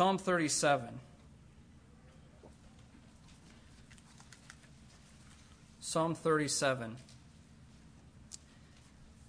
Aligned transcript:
Psalm 0.00 0.16
37. 0.16 0.88
Psalm 5.80 6.14
37. 6.14 6.96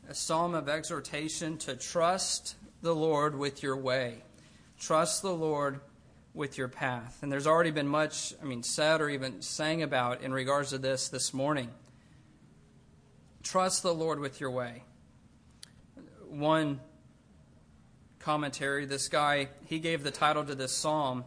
A 0.08 0.14
psalm 0.16 0.56
of 0.56 0.70
exhortation 0.70 1.58
to 1.58 1.76
trust 1.76 2.56
the 2.82 2.96
Lord 2.96 3.38
with 3.38 3.62
your 3.62 3.76
way. 3.76 4.24
Trust 4.80 5.24
the 5.24 5.34
Lord 5.34 5.82
with 6.34 6.58
your 6.58 6.70
path. 6.70 7.20
And 7.22 7.30
there's 7.30 7.48
already 7.48 7.72
been 7.72 7.90
much, 7.90 8.34
I 8.42 8.46
mean, 8.46 8.64
said 8.64 9.02
or 9.02 9.10
even 9.10 9.42
sang 9.42 9.84
about 9.84 10.22
in 10.22 10.32
regards 10.32 10.70
to 10.70 10.78
this 10.78 11.10
this 11.10 11.34
morning. 11.34 11.70
Trust 13.44 13.84
the 13.84 13.94
Lord 13.94 14.22
with 14.22 14.40
your 14.40 14.52
way. 14.52 14.84
One 16.30 16.80
commentary, 18.22 18.86
this 18.86 19.10
guy, 19.10 19.50
he 19.66 19.80
gave 19.80 20.04
the 20.04 20.12
title 20.12 20.44
to 20.46 20.56
this 20.56 20.72
psalm 20.72 21.26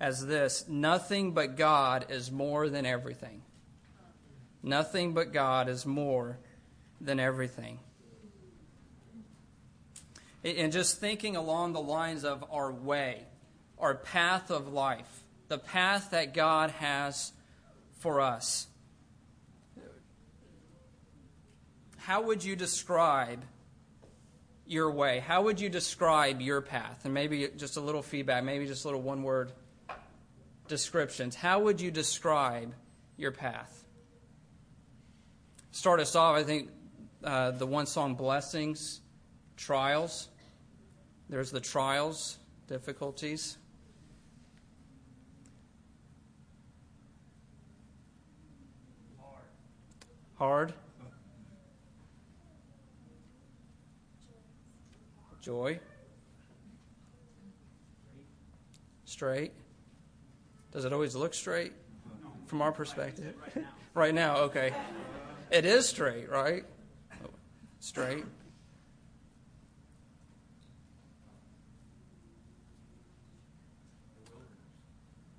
as 0.00 0.26
this 0.26 0.66
Nothing 0.68 1.32
but 1.32 1.56
God 1.56 2.06
is 2.10 2.30
more 2.30 2.68
than 2.68 2.86
everything. 2.86 3.42
Nothing 4.62 5.14
but 5.14 5.32
God 5.32 5.68
is 5.68 5.86
more 5.86 6.38
than 7.00 7.20
everything. 7.20 7.78
And 10.44 10.72
just 10.72 11.00
thinking 11.00 11.36
along 11.36 11.72
the 11.72 11.80
lines 11.80 12.24
of 12.24 12.44
our 12.50 12.72
way, 12.72 13.24
our 13.78 13.94
path 13.94 14.50
of 14.50 14.72
life, 14.72 15.24
the 15.48 15.58
path 15.58 16.10
that 16.10 16.34
God 16.34 16.70
has 16.70 17.32
for 17.98 18.20
us. 18.20 18.66
How 21.98 22.22
would 22.22 22.44
you 22.44 22.54
describe 22.54 23.42
your 24.66 24.90
way? 24.90 25.20
How 25.20 25.42
would 25.42 25.60
you 25.60 25.68
describe 25.68 26.40
your 26.40 26.60
path? 26.60 27.04
And 27.04 27.14
maybe 27.14 27.48
just 27.56 27.76
a 27.76 27.80
little 27.80 28.02
feedback, 28.02 28.44
maybe 28.44 28.66
just 28.66 28.84
a 28.84 28.88
little 28.88 29.02
one 29.02 29.22
word 29.22 29.52
descriptions. 30.68 31.34
How 31.34 31.60
would 31.60 31.80
you 31.80 31.90
describe 31.90 32.74
your 33.16 33.32
path? 33.32 33.84
Start 35.70 36.00
us 36.00 36.16
off, 36.16 36.36
I 36.36 36.42
think 36.42 36.70
uh, 37.22 37.50
the 37.52 37.66
one 37.66 37.86
song, 37.86 38.14
Blessings, 38.14 39.00
Trials. 39.56 40.28
There's 41.28 41.50
the 41.50 41.60
trials, 41.60 42.38
difficulties. 42.68 43.58
Hard. 50.38 50.74
Joy. 55.46 55.78
Straight. 59.04 59.52
Does 60.72 60.84
it 60.84 60.92
always 60.92 61.14
look 61.14 61.34
straight 61.34 61.72
from 62.46 62.62
our 62.62 62.72
perspective? 62.72 63.32
right 63.94 64.12
now, 64.12 64.38
okay. 64.38 64.74
It 65.52 65.64
is 65.64 65.88
straight, 65.88 66.28
right? 66.28 66.64
Straight. 67.78 68.24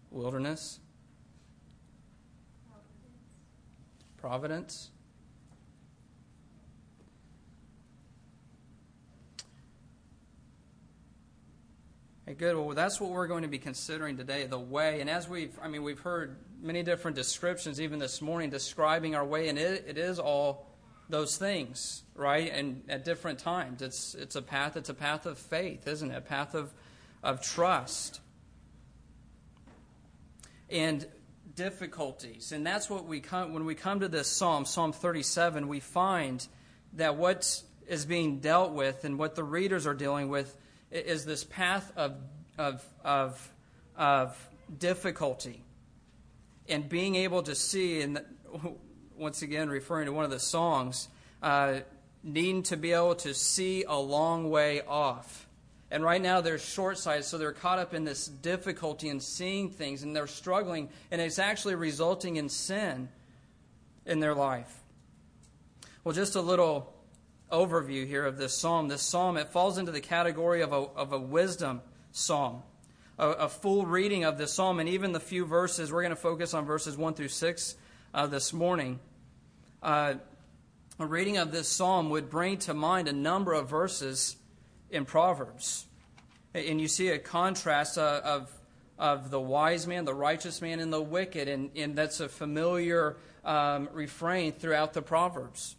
Wilderness. 0.09 0.79
Providence. 4.15 4.91
Okay, 12.27 12.35
good. 12.35 12.57
Well, 12.57 12.75
that's 12.75 12.99
what 12.99 13.11
we're 13.11 13.27
going 13.27 13.43
to 13.43 13.47
be 13.47 13.57
considering 13.57 14.17
today, 14.17 14.45
the 14.47 14.59
way. 14.59 14.99
And 14.99 15.09
as 15.09 15.29
we've, 15.29 15.57
I 15.61 15.69
mean, 15.69 15.81
we've 15.81 16.01
heard 16.01 16.35
many 16.61 16.83
different 16.83 17.15
descriptions 17.15 17.79
even 17.79 17.99
this 17.99 18.21
morning 18.21 18.49
describing 18.49 19.15
our 19.15 19.23
way, 19.23 19.47
and 19.47 19.57
it, 19.57 19.85
it 19.87 19.97
is 19.97 20.19
all 20.19 20.67
those 21.07 21.37
things, 21.37 22.03
right? 22.15 22.51
And 22.51 22.83
at 22.89 23.05
different 23.05 23.39
times, 23.39 23.81
it's 23.81 24.13
it's 24.13 24.35
a 24.35 24.41
path. 24.41 24.75
It's 24.75 24.89
a 24.89 24.93
path 24.93 25.25
of 25.25 25.37
faith, 25.37 25.87
isn't 25.87 26.11
it? 26.11 26.17
A 26.17 26.21
path 26.21 26.53
of 26.53 26.73
of 27.23 27.41
trust 27.41 28.19
and 30.69 31.07
difficulties. 31.55 32.51
And 32.51 32.67
that's 32.67 32.89
what 32.89 33.05
we 33.05 33.21
come 33.21 33.53
when 33.53 33.63
we 33.63 33.73
come 33.73 34.01
to 34.01 34.09
this 34.09 34.27
psalm, 34.27 34.65
Psalm 34.65 34.91
37. 34.91 35.69
We 35.69 35.79
find 35.79 36.45
that 36.91 37.15
what 37.15 37.63
is 37.87 38.05
being 38.05 38.39
dealt 38.39 38.73
with 38.73 39.05
and 39.05 39.17
what 39.17 39.35
the 39.35 39.45
readers 39.45 39.87
are 39.87 39.93
dealing 39.93 40.27
with 40.27 40.57
is 40.91 41.25
this 41.25 41.43
path 41.43 41.91
of, 41.95 42.15
of, 42.57 42.83
of, 43.03 43.51
of 43.95 44.49
difficulty 44.77 45.63
and 46.69 46.87
being 46.87 47.15
able 47.15 47.43
to 47.43 47.55
see, 47.55 48.01
and 48.01 48.19
once 49.17 49.41
again, 49.41 49.69
referring 49.69 50.05
to 50.05 50.13
one 50.13 50.25
of 50.25 50.31
the 50.31 50.39
songs, 50.39 51.07
uh, 51.41 51.79
needing 52.23 52.63
to 52.63 52.77
be 52.77 52.91
able 52.91 53.15
to 53.15 53.33
see 53.33 53.83
a 53.83 53.95
long 53.95 54.49
way 54.49 54.81
off. 54.81 55.47
And 55.89 56.03
right 56.03 56.21
now 56.21 56.41
they're 56.41 56.57
short 56.57 56.97
sighted, 56.97 57.23
so 57.23 57.37
they're 57.37 57.53
caught 57.53 57.79
up 57.79 57.93
in 57.93 58.03
this 58.03 58.27
difficulty 58.27 59.07
in 59.07 59.21
seeing 59.21 59.69
things, 59.69 60.03
and 60.03 60.15
they're 60.15 60.27
struggling, 60.27 60.89
and 61.11 61.21
it's 61.21 61.39
actually 61.39 61.75
resulting 61.75 62.35
in 62.35 62.49
sin 62.49 63.07
in 64.05 64.19
their 64.19 64.35
life. 64.35 64.73
Well, 66.03 66.13
just 66.13 66.35
a 66.35 66.41
little 66.41 66.93
overview 67.51 68.05
here 68.05 68.25
of 68.25 68.37
this 68.37 68.57
psalm. 68.57 68.87
This 68.87 69.01
psalm, 69.01 69.37
it 69.37 69.49
falls 69.49 69.77
into 69.77 69.91
the 69.91 70.01
category 70.01 70.61
of 70.61 70.73
a, 70.73 70.75
of 70.75 71.13
a 71.13 71.19
wisdom 71.19 71.81
psalm. 72.11 72.63
A, 73.17 73.29
a 73.29 73.49
full 73.49 73.85
reading 73.85 74.23
of 74.23 74.37
this 74.37 74.53
psalm, 74.53 74.79
and 74.79 74.89
even 74.89 75.11
the 75.11 75.19
few 75.19 75.45
verses, 75.45 75.91
we're 75.91 76.01
going 76.01 76.09
to 76.09 76.15
focus 76.15 76.53
on 76.53 76.65
verses 76.65 76.97
1 76.97 77.13
through 77.13 77.29
6 77.29 77.75
uh, 78.13 78.27
this 78.27 78.53
morning. 78.53 78.99
Uh, 79.81 80.15
a 80.99 81.05
reading 81.05 81.37
of 81.37 81.51
this 81.51 81.67
psalm 81.67 82.09
would 82.09 82.29
bring 82.29 82.57
to 82.57 82.73
mind 82.73 83.07
a 83.07 83.13
number 83.13 83.53
of 83.53 83.69
verses 83.69 84.35
in 84.89 85.05
Proverbs. 85.05 85.85
And 86.53 86.81
you 86.81 86.87
see 86.87 87.09
a 87.09 87.19
contrast 87.19 87.97
uh, 87.97 88.21
of, 88.23 88.51
of 88.97 89.29
the 89.29 89.39
wise 89.39 89.85
man, 89.85 90.05
the 90.05 90.13
righteous 90.13 90.61
man, 90.61 90.79
and 90.79 90.91
the 90.91 91.01
wicked, 91.01 91.47
and, 91.47 91.69
and 91.75 91.95
that's 91.95 92.19
a 92.19 92.27
familiar 92.27 93.17
um, 93.45 93.89
refrain 93.93 94.53
throughout 94.53 94.93
the 94.93 95.01
Proverbs. 95.01 95.75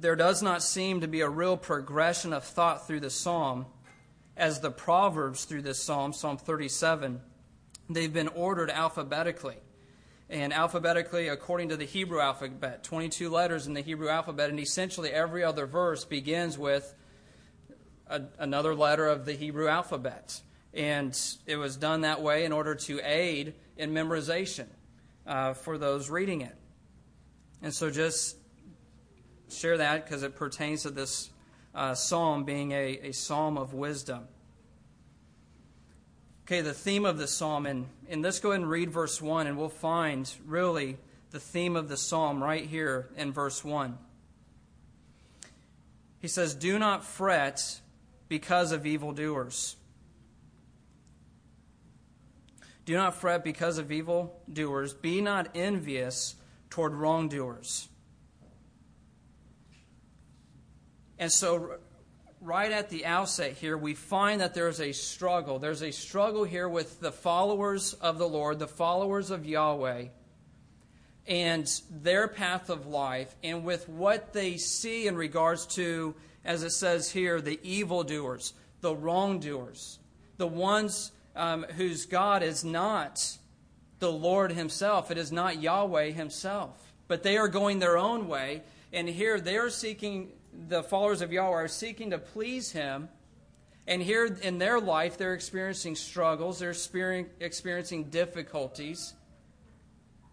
There 0.00 0.16
does 0.16 0.42
not 0.42 0.62
seem 0.62 1.02
to 1.02 1.08
be 1.08 1.20
a 1.20 1.28
real 1.28 1.58
progression 1.58 2.32
of 2.32 2.42
thought 2.44 2.86
through 2.86 3.00
the 3.00 3.10
psalm 3.10 3.66
as 4.34 4.60
the 4.60 4.70
Proverbs 4.70 5.44
through 5.44 5.60
this 5.62 5.82
psalm, 5.82 6.14
Psalm 6.14 6.38
37. 6.38 7.20
They've 7.90 8.12
been 8.12 8.28
ordered 8.28 8.70
alphabetically. 8.70 9.56
And 10.30 10.54
alphabetically, 10.54 11.28
according 11.28 11.68
to 11.70 11.76
the 11.76 11.84
Hebrew 11.84 12.20
alphabet, 12.20 12.82
22 12.84 13.28
letters 13.28 13.66
in 13.66 13.74
the 13.74 13.82
Hebrew 13.82 14.08
alphabet, 14.08 14.48
and 14.48 14.58
essentially 14.58 15.10
every 15.10 15.44
other 15.44 15.66
verse 15.66 16.04
begins 16.04 16.56
with 16.56 16.94
a, 18.06 18.22
another 18.38 18.74
letter 18.74 19.06
of 19.06 19.26
the 19.26 19.34
Hebrew 19.34 19.68
alphabet. 19.68 20.40
And 20.72 21.18
it 21.46 21.56
was 21.56 21.76
done 21.76 22.02
that 22.02 22.22
way 22.22 22.44
in 22.44 22.52
order 22.52 22.74
to 22.74 23.00
aid 23.04 23.54
in 23.76 23.92
memorization 23.92 24.66
uh, 25.26 25.52
for 25.52 25.76
those 25.76 26.08
reading 26.08 26.40
it. 26.40 26.56
And 27.60 27.74
so 27.74 27.90
just 27.90 28.36
share 29.52 29.78
that 29.78 30.04
because 30.04 30.22
it 30.22 30.36
pertains 30.36 30.82
to 30.82 30.90
this 30.90 31.30
uh, 31.74 31.94
psalm 31.94 32.44
being 32.44 32.72
a, 32.72 32.98
a 33.02 33.12
psalm 33.12 33.56
of 33.56 33.74
wisdom. 33.74 34.26
Okay, 36.44 36.62
the 36.62 36.74
theme 36.74 37.04
of 37.04 37.18
the 37.18 37.28
psalm, 37.28 37.66
and, 37.66 37.86
and 38.08 38.22
let's 38.22 38.40
go 38.40 38.50
ahead 38.50 38.62
and 38.62 38.68
read 38.68 38.90
verse 38.90 39.22
1, 39.22 39.46
and 39.46 39.56
we'll 39.56 39.68
find 39.68 40.32
really 40.46 40.96
the 41.30 41.38
theme 41.38 41.76
of 41.76 41.88
the 41.88 41.96
psalm 41.96 42.42
right 42.42 42.64
here 42.64 43.08
in 43.16 43.32
verse 43.32 43.64
1. 43.64 43.96
He 46.18 46.28
says, 46.28 46.54
Do 46.54 46.78
not 46.78 47.04
fret 47.04 47.80
because 48.28 48.72
of 48.72 48.84
evildoers. 48.84 49.76
Do 52.84 52.94
not 52.94 53.14
fret 53.14 53.44
because 53.44 53.78
of 53.78 53.92
evildoers. 53.92 54.92
Be 54.92 55.20
not 55.20 55.50
envious 55.54 56.34
toward 56.68 56.94
wrongdoers. 56.94 57.89
And 61.20 61.30
so, 61.30 61.76
right 62.40 62.72
at 62.72 62.88
the 62.88 63.04
outset 63.04 63.52
here, 63.52 63.76
we 63.76 63.92
find 63.92 64.40
that 64.40 64.54
there's 64.54 64.80
a 64.80 64.92
struggle. 64.92 65.58
There's 65.58 65.82
a 65.82 65.90
struggle 65.90 66.44
here 66.44 66.66
with 66.66 66.98
the 66.98 67.12
followers 67.12 67.92
of 67.92 68.16
the 68.16 68.26
Lord, 68.26 68.58
the 68.58 68.66
followers 68.66 69.30
of 69.30 69.44
Yahweh, 69.44 70.06
and 71.26 71.80
their 71.90 72.26
path 72.26 72.70
of 72.70 72.86
life, 72.86 73.36
and 73.44 73.64
with 73.64 73.86
what 73.86 74.32
they 74.32 74.56
see 74.56 75.06
in 75.06 75.14
regards 75.14 75.66
to, 75.74 76.14
as 76.42 76.62
it 76.62 76.70
says 76.70 77.10
here, 77.10 77.42
the 77.42 77.60
evildoers, 77.62 78.54
the 78.80 78.96
wrongdoers, 78.96 79.98
the 80.38 80.46
ones 80.46 81.12
um, 81.36 81.66
whose 81.76 82.06
God 82.06 82.42
is 82.42 82.64
not 82.64 83.36
the 83.98 84.10
Lord 84.10 84.52
Himself, 84.52 85.10
it 85.10 85.18
is 85.18 85.30
not 85.30 85.60
Yahweh 85.60 86.12
Himself, 86.12 86.94
but 87.08 87.22
they 87.22 87.36
are 87.36 87.48
going 87.48 87.78
their 87.78 87.98
own 87.98 88.26
way 88.26 88.62
And 88.92 89.08
here 89.08 89.40
they 89.40 89.56
are 89.56 89.70
seeking, 89.70 90.32
the 90.52 90.82
followers 90.82 91.22
of 91.22 91.32
Yahweh 91.32 91.54
are 91.54 91.68
seeking 91.68 92.10
to 92.10 92.18
please 92.18 92.72
Him. 92.72 93.08
And 93.86 94.02
here 94.02 94.26
in 94.26 94.58
their 94.58 94.78
life, 94.78 95.18
they're 95.18 95.34
experiencing 95.34 95.96
struggles, 95.96 96.58
they're 96.58 96.74
experiencing 97.40 98.04
difficulties. 98.04 99.14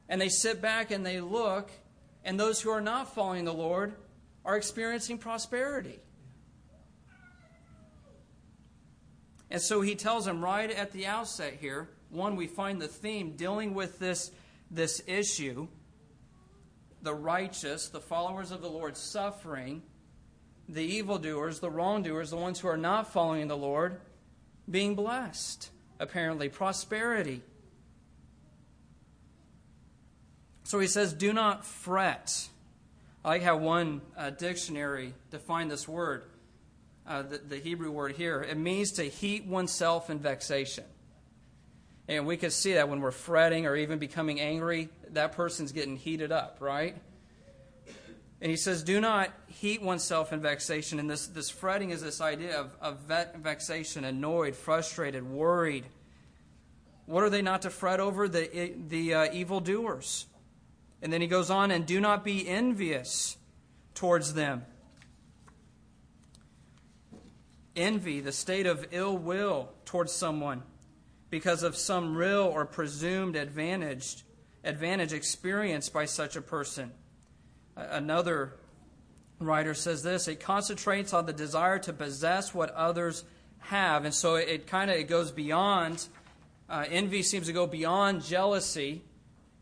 And 0.10 0.22
they 0.22 0.30
sit 0.30 0.62
back 0.62 0.92
and 0.92 1.06
they 1.06 1.20
look, 1.20 1.72
and 2.24 2.40
those 2.40 2.62
who 2.62 2.70
are 2.70 2.82
not 2.82 3.14
following 3.14 3.46
the 3.46 3.54
Lord 3.54 3.94
are 4.46 4.56
experiencing 4.56 5.18
prosperity. 5.18 6.00
And 9.50 9.62
so 9.62 9.82
he 9.82 9.96
tells 9.96 10.26
them 10.26 10.44
right 10.44 10.70
at 10.70 10.92
the 10.92 11.08
outset 11.08 11.58
here 11.60 11.90
one, 12.10 12.36
we 12.38 12.48
find 12.48 12.82
the 12.82 12.88
theme 12.88 13.36
dealing 13.36 13.74
with 13.74 14.00
this, 14.00 14.32
this 14.72 15.02
issue 15.08 15.68
the 17.02 17.14
righteous, 17.14 17.90
the 17.90 18.02
followers 18.02 18.52
of 18.52 18.62
the 18.62 18.70
Lord, 18.70 18.98
suffering, 18.98 19.84
the 20.70 20.84
evildoers, 20.84 21.60
the 21.60 21.70
wrongdoers, 21.70 22.32
the 22.32 22.38
ones 22.38 22.60
who 22.60 22.68
are 22.68 22.78
not 22.78 23.12
following 23.12 23.48
the 23.48 23.58
Lord, 23.58 24.00
being 24.70 24.96
blessed, 24.96 25.70
apparently, 26.00 26.50
prosperity. 26.50 27.42
So 30.64 30.80
he 30.80 30.88
says, 30.88 31.14
Do 31.14 31.32
not 31.32 31.66
fret. 31.66 32.50
I 33.24 33.30
like 33.30 33.42
how 33.42 33.58
one 33.58 34.02
uh, 34.18 34.30
dictionary 34.32 35.14
defined 35.32 35.72
this 35.72 35.88
word, 35.88 36.24
uh, 37.06 37.24
the, 37.24 37.38
the 37.38 37.58
Hebrew 37.58 37.92
word 37.92 38.14
here. 38.14 38.42
It 38.42 38.58
means 38.58 38.94
to 38.94 39.04
heat 39.04 39.46
oneself 39.46 40.10
in 40.10 40.20
vexation. 40.20 40.84
And 42.10 42.26
we 42.26 42.38
can 42.38 42.52
see 42.52 42.74
that 42.74 42.88
when 42.88 43.02
we're 43.02 43.12
fretting 43.12 43.66
or 43.66 43.76
even 43.76 44.00
becoming 44.00 44.40
angry, 44.40 44.90
that 45.10 45.34
person's 45.34 45.72
getting 45.72 45.98
heated 45.98 46.32
up, 46.32 46.58
right? 46.60 46.96
And 48.42 48.52
he 48.52 48.58
says, 48.58 48.84
Do 48.84 49.02
not 49.02 49.32
heat 49.48 49.82
oneself 49.82 50.32
in 50.32 50.42
vexation. 50.42 51.00
And 51.00 51.10
this, 51.10 51.28
this 51.28 51.50
fretting 51.50 51.90
is 51.90 52.02
this 52.02 52.22
idea 52.22 52.60
of, 52.60 52.72
of 52.82 53.00
vexation, 53.38 54.04
annoyed, 54.04 54.56
frustrated, 54.56 55.24
worried. 55.24 55.86
What 57.06 57.24
are 57.24 57.30
they 57.30 57.42
not 57.42 57.64
to 57.64 57.70
fret 57.70 58.00
over? 58.00 58.28
The, 58.28 58.74
the 58.88 59.14
uh, 59.14 59.34
evildoers. 59.34 60.28
And 61.02 61.12
then 61.12 61.22
he 61.22 61.28
goes 61.28 61.50
on, 61.50 61.72
and 61.72 61.86
do 61.86 62.00
not 62.00 62.24
be 62.24 62.48
envious 62.48 63.38
towards 63.96 64.34
them. 64.34 64.66
Envy, 67.76 68.20
the 68.22 68.32
state 68.32 68.66
of 68.66 68.88
ill 68.92 69.18
will 69.18 69.70
towards 69.86 70.12
someone 70.12 70.64
because 71.30 71.64
of 71.64 71.76
some 71.76 72.16
real 72.16 72.44
or 72.44 72.66
presumed 72.66 73.36
advantage, 73.36 74.24
advantage 74.64 75.14
experienced 75.14 75.94
by 75.94 76.06
such 76.06 76.36
a 76.36 76.42
person. 76.42 76.92
Another 77.78 78.54
writer 79.40 79.74
says 79.74 80.02
this 80.02 80.28
it 80.28 80.40
concentrates 80.40 81.14
on 81.14 81.26
the 81.26 81.34
desire 81.34 81.80
to 81.80 81.94
possess 81.94 82.54
what 82.54 82.72
others 82.72 83.24
have. 83.60 84.06
And 84.06 84.14
so 84.14 84.36
it, 84.36 84.68
kind 84.68 84.90
of 84.90 84.98
it 84.98 85.08
goes 85.08 85.32
beyond, 85.32 86.08
uh, 86.70 86.86
envy 86.90 87.24
seems 87.24 87.48
to 87.48 87.54
go 87.54 87.68
beyond 87.68 88.24
jealousy. 88.24 89.04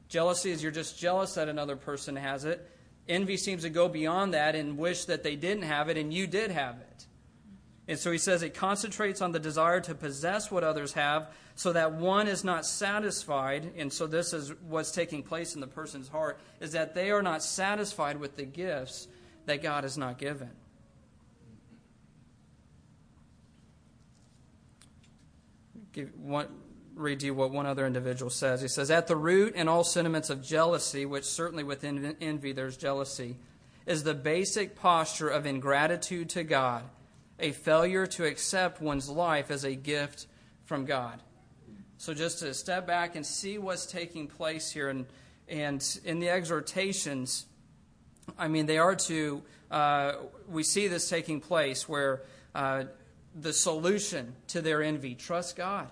Jealousy 0.08 0.52
is 0.52 0.64
you're 0.64 0.72
just 0.72 0.98
jealous 1.00 1.34
that 1.36 1.50
another 1.50 1.76
person 1.76 2.16
has 2.16 2.46
it. 2.46 2.70
Envy 3.08 3.38
seems 3.38 3.64
to 3.64 3.70
go 3.70 3.88
beyond 3.88 4.34
that 4.34 4.56
and 4.56 4.78
wish 4.78 5.06
that 5.06 5.24
they 5.24 5.36
didn't 5.36 5.64
have 5.64 5.90
it 5.90 5.98
and 5.98 6.14
you 6.14 6.26
did 6.26 6.52
have 6.52 6.78
it. 6.78 7.06
And 7.88 8.00
so 8.00 8.12
he 8.12 8.18
says 8.18 8.42
it 8.42 8.56
concentrates 8.56 9.22
on 9.22 9.32
the 9.32 9.40
desire 9.40 9.80
to 9.82 9.94
possess 9.94 10.50
what 10.50 10.64
others 10.64 10.94
have 10.94 11.30
so 11.54 11.72
that 11.74 11.94
one 11.94 12.28
is 12.28 12.44
not 12.44 12.66
satisfied. 12.66 13.74
And 13.78 13.94
so 13.94 14.08
this 14.08 14.34
is 14.34 14.54
what's 14.68 14.92
taking 14.92 15.22
place 15.22 15.54
in 15.54 15.62
the 15.62 15.68
person's 15.68 16.08
heart 16.08 16.40
is 16.60 16.72
that 16.72 16.96
they 16.96 17.12
are 17.12 17.22
not 17.22 17.44
satisfied 17.44 18.20
with 18.20 18.38
the 18.38 18.46
gifts 18.46 19.08
that 19.46 19.62
God 19.62 19.84
has 19.84 19.98
not 19.98 20.18
given. 20.18 20.50
Give 25.94 26.10
one, 26.20 26.48
read 26.96 27.22
you 27.22 27.36
what 27.36 27.52
one 27.52 27.68
other 27.68 27.86
individual 27.86 28.32
says. 28.32 28.62
He 28.62 28.68
says, 28.68 28.90
At 28.90 29.06
the 29.06 29.16
root 29.16 29.54
in 29.54 29.68
all 29.68 29.84
sentiments 29.84 30.32
of 30.32 30.44
jealousy, 30.44 31.06
which 31.06 31.24
certainly 31.24 31.64
within 31.64 32.18
envy 32.20 32.52
there's 32.52 32.78
jealousy, 32.78 33.38
is 33.86 34.04
the 34.04 34.16
basic 34.16 34.76
posture 34.76 35.30
of 35.30 35.46
ingratitude 35.46 36.30
to 36.32 36.44
God 36.44 36.84
a 37.40 37.52
failure 37.52 38.06
to 38.08 38.26
accept 38.26 38.82
one's 38.82 39.10
life 39.10 39.52
as 39.52 39.64
a 39.64 39.76
gift 39.76 40.28
from 40.64 40.86
God. 40.86 41.22
So, 41.98 42.14
just 42.14 42.40
to 42.40 42.54
step 42.54 42.86
back 42.86 43.16
and 43.16 43.26
see 43.26 43.58
what's 43.58 43.86
taking 43.86 44.28
place 44.28 44.72
here, 44.72 44.90
and, 44.90 45.06
and 45.48 46.00
in 46.04 46.20
the 46.20 46.30
exhortations, 46.30 47.46
I 48.38 48.48
mean, 48.48 48.66
they 48.66 48.78
are 48.78 48.96
to, 48.96 49.44
uh, 49.72 50.14
we 50.50 50.64
see 50.64 50.88
this 50.88 51.10
taking 51.10 51.40
place 51.40 51.88
where 51.88 52.24
uh, 52.54 52.86
the 53.34 53.54
solution 53.54 54.36
to 54.48 54.62
their 54.62 54.82
envy 54.82 55.16
trust 55.16 55.56
God. 55.56 55.90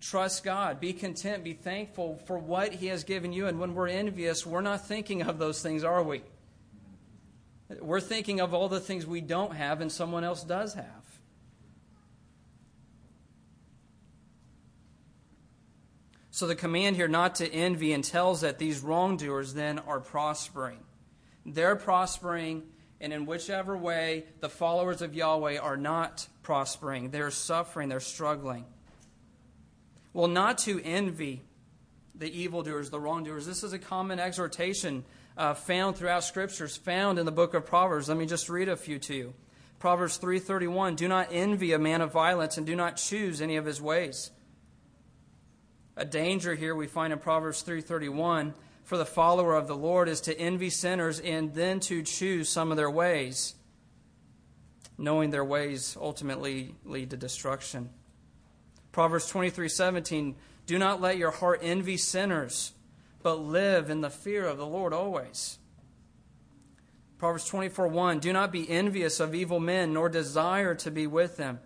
Trust 0.00 0.42
God. 0.42 0.80
Be 0.80 0.92
content. 0.92 1.44
Be 1.44 1.52
thankful 1.52 2.20
for 2.26 2.36
what 2.36 2.74
He 2.74 2.88
has 2.88 3.04
given 3.04 3.32
you. 3.32 3.46
And 3.46 3.60
when 3.60 3.74
we're 3.74 3.88
envious, 3.88 4.44
we're 4.44 4.60
not 4.60 4.86
thinking 4.86 5.22
of 5.22 5.38
those 5.38 5.62
things, 5.62 5.84
are 5.84 6.02
we? 6.02 6.22
We're 7.80 8.00
thinking 8.00 8.40
of 8.40 8.54
all 8.54 8.68
the 8.68 8.80
things 8.80 9.06
we 9.06 9.20
don't 9.20 9.54
have 9.54 9.80
and 9.80 9.90
someone 9.90 10.24
else 10.24 10.44
does 10.44 10.74
have. 10.74 11.02
So 16.30 16.46
the 16.46 16.54
command 16.54 16.96
here 16.96 17.08
not 17.08 17.36
to 17.36 17.52
envy 17.52 17.92
entails 17.92 18.40
that 18.40 18.58
these 18.58 18.80
wrongdoers 18.80 19.54
then 19.54 19.78
are 19.80 20.00
prospering. 20.00 20.78
They're 21.44 21.76
prospering, 21.76 22.62
and 23.00 23.12
in 23.12 23.26
whichever 23.26 23.76
way 23.76 24.24
the 24.40 24.48
followers 24.48 25.02
of 25.02 25.14
Yahweh 25.14 25.58
are 25.58 25.76
not 25.76 26.26
prospering, 26.42 27.10
they're 27.10 27.30
suffering, 27.30 27.88
they're 27.88 28.00
struggling. 28.00 28.64
Well, 30.14 30.28
not 30.28 30.58
to 30.58 30.82
envy 30.82 31.42
the 32.14 32.30
evildoers, 32.40 32.90
the 32.90 33.00
wrongdoers. 33.00 33.46
This 33.46 33.62
is 33.62 33.72
a 33.72 33.78
common 33.78 34.18
exhortation 34.18 35.04
uh, 35.36 35.54
found 35.54 35.96
throughout 35.96 36.24
scriptures, 36.24 36.76
found 36.76 37.18
in 37.18 37.26
the 37.26 37.32
book 37.32 37.54
of 37.54 37.66
Proverbs. 37.66 38.08
Let 38.08 38.18
me 38.18 38.26
just 38.26 38.48
read 38.48 38.68
a 38.68 38.76
few 38.76 38.98
to 39.00 39.14
you. 39.14 39.34
Proverbs 39.78 40.18
3:31 40.18 40.96
Do 40.96 41.08
not 41.08 41.28
envy 41.32 41.72
a 41.72 41.78
man 41.78 42.00
of 42.00 42.12
violence 42.12 42.56
and 42.56 42.66
do 42.66 42.76
not 42.76 42.96
choose 42.96 43.40
any 43.40 43.56
of 43.56 43.64
his 43.64 43.80
ways. 43.80 44.30
A 45.96 46.04
danger 46.04 46.54
here 46.54 46.74
we 46.74 46.86
find 46.86 47.12
in 47.12 47.18
Proverbs 47.18 47.62
3:31 47.62 48.54
for 48.84 48.96
the 48.96 49.06
follower 49.06 49.54
of 49.54 49.66
the 49.66 49.76
Lord 49.76 50.08
is 50.08 50.20
to 50.22 50.38
envy 50.38 50.70
sinners 50.70 51.20
and 51.20 51.54
then 51.54 51.80
to 51.80 52.02
choose 52.02 52.48
some 52.48 52.70
of 52.70 52.76
their 52.76 52.90
ways, 52.90 53.54
knowing 54.98 55.30
their 55.30 55.44
ways 55.44 55.96
ultimately 56.00 56.74
lead 56.84 57.10
to 57.10 57.16
destruction. 57.16 57.90
Proverbs 58.92 59.30
23:17 59.30 60.36
Do 60.66 60.78
not 60.78 61.00
let 61.00 61.16
your 61.16 61.30
heart 61.30 61.60
envy 61.62 61.96
sinners 61.96 62.72
but 63.22 63.40
live 63.40 63.90
in 63.90 64.00
the 64.00 64.10
fear 64.10 64.46
of 64.46 64.58
the 64.58 64.66
Lord 64.66 64.92
always. 64.92 65.58
Proverbs 67.18 67.46
24 67.46 67.86
1 67.88 68.18
Do 68.18 68.32
not 68.32 68.50
be 68.50 68.68
envious 68.68 69.20
of 69.20 69.34
evil 69.34 69.60
men, 69.60 69.92
nor 69.92 70.08
desire 70.08 70.74
to 70.74 70.90
be 70.90 71.06
with 71.06 71.36
them. 71.36 71.60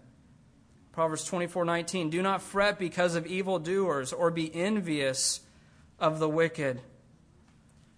Proverbs 0.93 1.25
24 1.25 1.65
19 1.65 2.11
Do 2.11 2.23
not 2.23 2.43
fret 2.43 2.79
because 2.79 3.15
of 3.15 3.27
evildoers, 3.27 4.13
or 4.13 4.31
be 4.31 4.55
envious 4.55 5.41
of 5.99 6.19
the 6.19 6.29
wicked. 6.29 6.81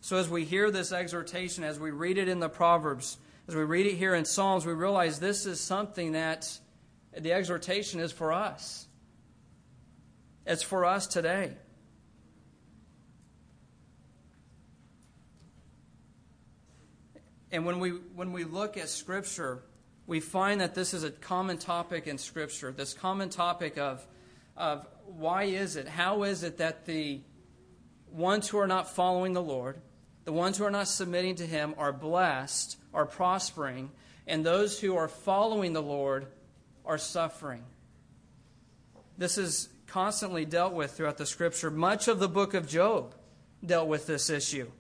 So, 0.00 0.16
as 0.16 0.28
we 0.28 0.44
hear 0.44 0.70
this 0.70 0.92
exhortation, 0.92 1.64
as 1.64 1.80
we 1.80 1.90
read 1.90 2.18
it 2.18 2.28
in 2.28 2.38
the 2.38 2.48
Proverbs, 2.48 3.18
as 3.48 3.56
we 3.56 3.64
read 3.64 3.86
it 3.86 3.94
here 3.94 4.14
in 4.14 4.24
Psalms, 4.24 4.64
we 4.64 4.72
realize 4.72 5.18
this 5.18 5.44
is 5.44 5.60
something 5.60 6.12
that 6.12 6.58
the 7.18 7.32
exhortation 7.32 7.98
is 7.98 8.12
for 8.12 8.32
us. 8.32 8.86
It's 10.46 10.62
for 10.62 10.84
us 10.84 11.06
today. 11.06 11.56
And 17.50 17.64
when 17.64 17.80
we, 17.80 17.90
when 17.90 18.32
we 18.32 18.44
look 18.44 18.76
at 18.76 18.88
Scripture, 18.88 19.62
we 20.06 20.20
find 20.20 20.60
that 20.60 20.74
this 20.74 20.94
is 20.94 21.04
a 21.04 21.10
common 21.10 21.58
topic 21.58 22.06
in 22.06 22.18
Scripture. 22.18 22.72
This 22.72 22.94
common 22.94 23.30
topic 23.30 23.78
of, 23.78 24.06
of 24.56 24.86
why 25.06 25.44
is 25.44 25.76
it, 25.76 25.88
how 25.88 26.24
is 26.24 26.42
it 26.42 26.58
that 26.58 26.84
the 26.84 27.20
ones 28.10 28.48
who 28.48 28.58
are 28.58 28.66
not 28.66 28.90
following 28.90 29.32
the 29.32 29.42
Lord, 29.42 29.80
the 30.24 30.32
ones 30.32 30.58
who 30.58 30.64
are 30.64 30.70
not 30.70 30.88
submitting 30.88 31.36
to 31.36 31.46
Him, 31.46 31.74
are 31.78 31.92
blessed, 31.92 32.76
are 32.92 33.06
prospering, 33.06 33.90
and 34.26 34.44
those 34.44 34.78
who 34.78 34.96
are 34.96 35.08
following 35.08 35.72
the 35.72 35.82
Lord 35.82 36.26
are 36.84 36.98
suffering. 36.98 37.64
This 39.16 39.38
is 39.38 39.68
constantly 39.86 40.44
dealt 40.44 40.74
with 40.74 40.92
throughout 40.92 41.16
the 41.16 41.26
Scripture. 41.26 41.70
Much 41.70 42.08
of 42.08 42.18
the 42.18 42.28
book 42.28 42.52
of 42.54 42.68
Job 42.68 43.14
dealt 43.64 43.88
with 43.88 44.06
this 44.06 44.28
issue 44.30 44.70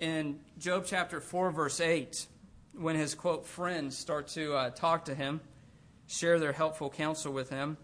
in 0.00 0.40
Job 0.58 0.84
chapter 0.86 1.20
4, 1.20 1.50
verse 1.50 1.80
8, 1.80 2.26
when 2.74 2.96
his 2.96 3.14
quote 3.14 3.46
friends 3.46 3.96
start 3.96 4.28
to 4.28 4.54
uh, 4.54 4.70
talk 4.70 5.06
to 5.06 5.14
him, 5.14 5.40
share 6.06 6.38
their 6.38 6.52
helpful 6.52 6.90
counsel 6.90 7.32
with 7.32 7.50
him. 7.50 7.76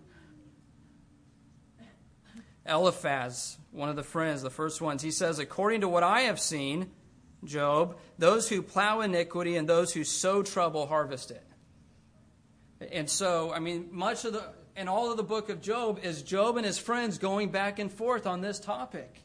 Eliphaz, 2.66 3.58
one 3.72 3.88
of 3.88 3.96
the 3.96 4.02
friends, 4.02 4.42
the 4.42 4.50
first 4.50 4.80
ones, 4.80 5.02
he 5.02 5.10
says, 5.10 5.38
According 5.38 5.80
to 5.80 5.88
what 5.88 6.02
I 6.02 6.22
have 6.22 6.38
seen, 6.38 6.90
Job, 7.44 7.96
those 8.18 8.48
who 8.48 8.62
plow 8.62 9.00
iniquity 9.00 9.56
and 9.56 9.68
those 9.68 9.92
who 9.92 10.04
sow 10.04 10.42
trouble 10.42 10.86
harvest 10.86 11.30
it. 11.30 11.46
And 12.92 13.08
so, 13.08 13.52
I 13.52 13.60
mean, 13.60 13.88
much 13.90 14.24
of 14.24 14.34
the, 14.34 14.44
and 14.76 14.88
all 14.88 15.10
of 15.10 15.16
the 15.16 15.22
book 15.22 15.48
of 15.48 15.60
Job 15.60 16.00
is 16.02 16.22
Job 16.22 16.56
and 16.56 16.66
his 16.66 16.78
friends 16.78 17.18
going 17.18 17.50
back 17.50 17.78
and 17.78 17.90
forth 17.90 18.26
on 18.26 18.40
this 18.40 18.58
topic. 18.58 19.22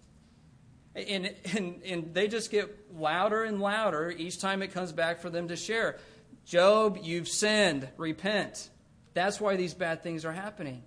And, 0.96 2.14
they 2.14 2.28
just 2.28 2.52
get 2.52 2.74
louder 2.96 3.44
and 3.44 3.60
louder 3.60 4.14
each 4.16 4.40
time 4.40 4.62
it 4.62 4.74
comes 4.74 4.94
back 4.94 5.20
for 5.20 5.30
them 5.30 5.50
to 5.50 5.56
share. 5.56 6.00
Job, 6.46 7.00
you've 7.02 7.28
sinned. 7.28 7.90
Repent. 7.98 8.70
That's 9.14 9.42
why 9.42 9.58
these 9.58 9.74
bad 9.74 10.04
things 10.04 10.24
are 10.24 10.32
happening. 10.32 10.84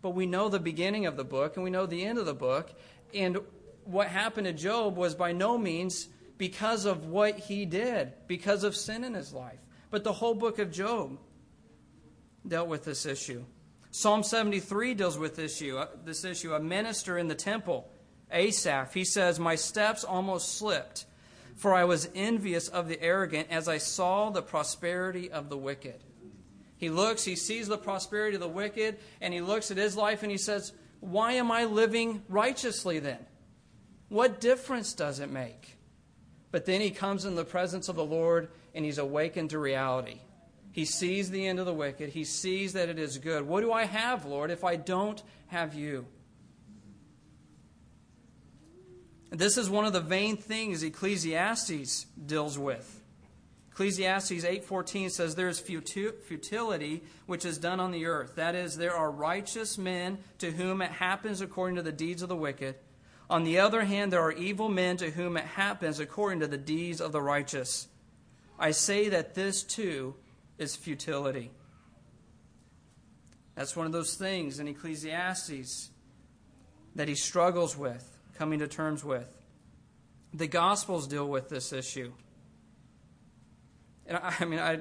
But 0.00 0.10
we 0.10 0.26
know 0.26 0.48
the 0.48 0.58
beginning 0.58 1.06
of 1.06 1.16
the 1.16 1.24
book 1.24 1.56
and 1.56 1.64
we 1.64 1.70
know 1.70 1.86
the 1.86 2.04
end 2.04 2.18
of 2.18 2.26
the 2.26 2.34
book. 2.34 2.72
And 3.14 3.38
what 3.84 4.08
happened 4.08 4.46
to 4.46 4.52
Job 4.52 4.96
was 4.96 5.14
by 5.14 5.32
no 5.32 5.58
means 5.58 6.08
because 6.38 6.86
of 6.86 7.06
what 7.06 7.38
he 7.38 7.66
did, 7.66 8.12
because 8.26 8.64
of 8.64 8.74
sin 8.74 9.04
in 9.04 9.14
his 9.14 9.32
life. 9.32 9.58
But 9.90 10.04
the 10.04 10.12
whole 10.12 10.34
book 10.34 10.58
of 10.58 10.72
Job 10.72 11.18
dealt 12.46 12.68
with 12.68 12.84
this 12.84 13.06
issue. 13.06 13.44
Psalm 13.90 14.22
73 14.22 14.94
deals 14.94 15.18
with 15.18 15.36
this 15.36 15.60
issue, 15.60 15.76
uh, 15.76 15.86
this 16.04 16.24
issue. 16.24 16.54
A 16.54 16.60
minister 16.60 17.18
in 17.18 17.28
the 17.28 17.34
temple, 17.34 17.91
Asaph, 18.32 18.94
he 18.94 19.04
says, 19.04 19.38
My 19.38 19.54
steps 19.54 20.04
almost 20.04 20.56
slipped, 20.56 21.04
for 21.56 21.74
I 21.74 21.84
was 21.84 22.08
envious 22.14 22.68
of 22.68 22.88
the 22.88 23.00
arrogant 23.02 23.48
as 23.50 23.68
I 23.68 23.78
saw 23.78 24.30
the 24.30 24.42
prosperity 24.42 25.30
of 25.30 25.48
the 25.48 25.56
wicked. 25.56 26.00
He 26.76 26.90
looks, 26.90 27.24
he 27.24 27.36
sees 27.36 27.68
the 27.68 27.78
prosperity 27.78 28.34
of 28.34 28.40
the 28.40 28.48
wicked, 28.48 28.98
and 29.20 29.32
he 29.32 29.40
looks 29.40 29.70
at 29.70 29.76
his 29.76 29.96
life 29.96 30.22
and 30.22 30.32
he 30.32 30.38
says, 30.38 30.72
Why 31.00 31.32
am 31.32 31.52
I 31.52 31.64
living 31.64 32.22
righteously 32.28 32.98
then? 32.98 33.24
What 34.08 34.40
difference 34.40 34.92
does 34.92 35.20
it 35.20 35.30
make? 35.30 35.76
But 36.50 36.66
then 36.66 36.80
he 36.80 36.90
comes 36.90 37.24
in 37.24 37.34
the 37.34 37.44
presence 37.44 37.88
of 37.88 37.96
the 37.96 38.04
Lord 38.04 38.48
and 38.74 38.84
he's 38.84 38.98
awakened 38.98 39.50
to 39.50 39.58
reality. 39.58 40.20
He 40.72 40.84
sees 40.84 41.30
the 41.30 41.46
end 41.46 41.60
of 41.60 41.66
the 41.66 41.72
wicked. 41.72 42.10
He 42.10 42.24
sees 42.24 42.72
that 42.72 42.88
it 42.88 42.98
is 42.98 43.18
good. 43.18 43.46
What 43.46 43.60
do 43.60 43.72
I 43.72 43.84
have, 43.84 44.24
Lord, 44.24 44.50
if 44.50 44.64
I 44.64 44.76
don't 44.76 45.22
have 45.48 45.74
you? 45.74 46.06
This 49.32 49.56
is 49.56 49.70
one 49.70 49.86
of 49.86 49.94
the 49.94 50.00
vain 50.00 50.36
things 50.36 50.82
Ecclesiastes 50.82 52.04
deals 52.26 52.58
with. 52.58 53.00
Ecclesiastes 53.70 54.44
8:14 54.44 55.08
says 55.08 55.34
there 55.34 55.48
is 55.48 55.58
futility 55.58 57.02
which 57.24 57.46
is 57.46 57.56
done 57.56 57.80
on 57.80 57.92
the 57.92 58.04
earth. 58.04 58.34
That 58.34 58.54
is 58.54 58.76
there 58.76 58.94
are 58.94 59.10
righteous 59.10 59.78
men 59.78 60.18
to 60.36 60.50
whom 60.50 60.82
it 60.82 60.90
happens 60.90 61.40
according 61.40 61.76
to 61.76 61.82
the 61.82 61.90
deeds 61.90 62.20
of 62.20 62.28
the 62.28 62.36
wicked. 62.36 62.74
On 63.30 63.44
the 63.44 63.58
other 63.58 63.84
hand 63.84 64.12
there 64.12 64.20
are 64.20 64.32
evil 64.32 64.68
men 64.68 64.98
to 64.98 65.10
whom 65.10 65.38
it 65.38 65.46
happens 65.46 65.98
according 65.98 66.40
to 66.40 66.46
the 66.46 66.58
deeds 66.58 67.00
of 67.00 67.12
the 67.12 67.22
righteous. 67.22 67.88
I 68.58 68.72
say 68.72 69.08
that 69.08 69.34
this 69.34 69.62
too 69.62 70.14
is 70.58 70.76
futility. 70.76 71.50
That's 73.54 73.74
one 73.74 73.86
of 73.86 73.92
those 73.92 74.14
things 74.14 74.58
in 74.58 74.68
Ecclesiastes 74.68 75.88
that 76.94 77.08
he 77.08 77.14
struggles 77.14 77.74
with, 77.78 78.18
coming 78.42 78.58
to 78.58 78.66
terms 78.66 79.04
with. 79.04 79.32
The 80.34 80.48
Gospels 80.48 81.06
deal 81.06 81.28
with 81.28 81.48
this 81.48 81.72
issue. 81.72 82.10
And 84.04 84.16
I, 84.16 84.34
I 84.40 84.44
mean, 84.46 84.58
I, 84.58 84.80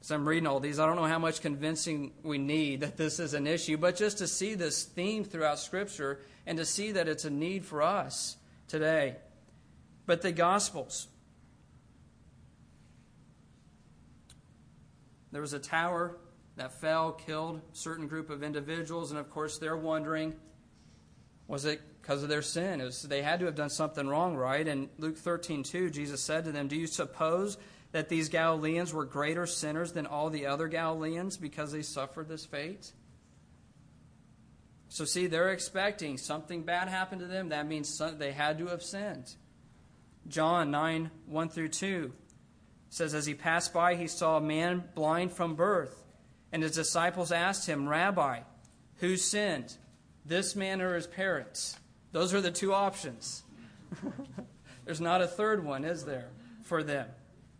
as 0.00 0.12
I'm 0.12 0.28
reading 0.28 0.46
all 0.46 0.60
these, 0.60 0.78
I 0.78 0.86
don't 0.86 0.94
know 0.94 1.02
how 1.06 1.18
much 1.18 1.40
convincing 1.40 2.12
we 2.22 2.38
need 2.38 2.82
that 2.82 2.96
this 2.96 3.18
is 3.18 3.34
an 3.34 3.48
issue, 3.48 3.76
but 3.76 3.96
just 3.96 4.18
to 4.18 4.28
see 4.28 4.54
this 4.54 4.84
theme 4.84 5.24
throughout 5.24 5.58
Scripture 5.58 6.20
and 6.46 6.58
to 6.58 6.64
see 6.64 6.92
that 6.92 7.08
it's 7.08 7.24
a 7.24 7.30
need 7.30 7.64
for 7.64 7.82
us 7.82 8.36
today. 8.68 9.16
But 10.06 10.22
the 10.22 10.30
Gospels, 10.30 11.08
there 15.32 15.40
was 15.40 15.54
a 15.54 15.58
tower 15.58 16.18
that 16.54 16.70
fell, 16.70 17.10
killed 17.10 17.56
a 17.56 17.76
certain 17.76 18.06
group 18.06 18.30
of 18.30 18.44
individuals, 18.44 19.10
and 19.10 19.18
of 19.18 19.28
course 19.28 19.58
they're 19.58 19.76
wondering, 19.76 20.34
was 21.48 21.64
it 21.64 21.80
because 22.06 22.22
of 22.22 22.28
their 22.28 22.42
sin? 22.42 22.80
Was, 22.80 23.02
they 23.02 23.22
had 23.22 23.40
to 23.40 23.46
have 23.46 23.56
done 23.56 23.70
something 23.70 24.06
wrong, 24.06 24.36
right? 24.36 24.66
And 24.66 24.88
Luke 24.98 25.16
13, 25.16 25.64
2, 25.64 25.90
Jesus 25.90 26.22
said 26.22 26.44
to 26.44 26.52
them, 26.52 26.68
Do 26.68 26.76
you 26.76 26.86
suppose 26.86 27.58
that 27.90 28.08
these 28.08 28.28
Galileans 28.28 28.94
were 28.94 29.04
greater 29.04 29.44
sinners 29.44 29.90
than 29.90 30.06
all 30.06 30.30
the 30.30 30.46
other 30.46 30.68
Galileans 30.68 31.36
because 31.36 31.72
they 31.72 31.82
suffered 31.82 32.28
this 32.28 32.44
fate? 32.44 32.92
So, 34.88 35.04
see, 35.04 35.26
they're 35.26 35.50
expecting 35.50 36.16
something 36.16 36.62
bad 36.62 36.86
happened 36.86 37.22
to 37.22 37.26
them. 37.26 37.48
That 37.48 37.66
means 37.66 38.00
they 38.18 38.30
had 38.30 38.58
to 38.58 38.68
have 38.68 38.84
sinned. 38.84 39.34
John 40.28 40.70
9 40.70 41.10
1 41.26 41.48
through 41.48 41.68
2 41.68 42.12
says, 42.88 43.14
As 43.14 43.26
he 43.26 43.34
passed 43.34 43.74
by, 43.74 43.96
he 43.96 44.06
saw 44.06 44.36
a 44.36 44.40
man 44.40 44.84
blind 44.94 45.32
from 45.32 45.56
birth. 45.56 46.04
And 46.52 46.62
his 46.62 46.76
disciples 46.76 47.32
asked 47.32 47.68
him, 47.68 47.88
Rabbi, 47.88 48.40
who 48.98 49.16
sinned, 49.16 49.76
this 50.24 50.54
man 50.54 50.80
or 50.80 50.94
his 50.94 51.08
parents? 51.08 51.76
Those 52.12 52.34
are 52.34 52.40
the 52.40 52.50
two 52.50 52.72
options. 52.72 53.42
There's 54.84 55.00
not 55.00 55.20
a 55.20 55.26
third 55.26 55.64
one, 55.64 55.84
is 55.84 56.04
there, 56.04 56.28
for 56.62 56.82
them? 56.82 57.08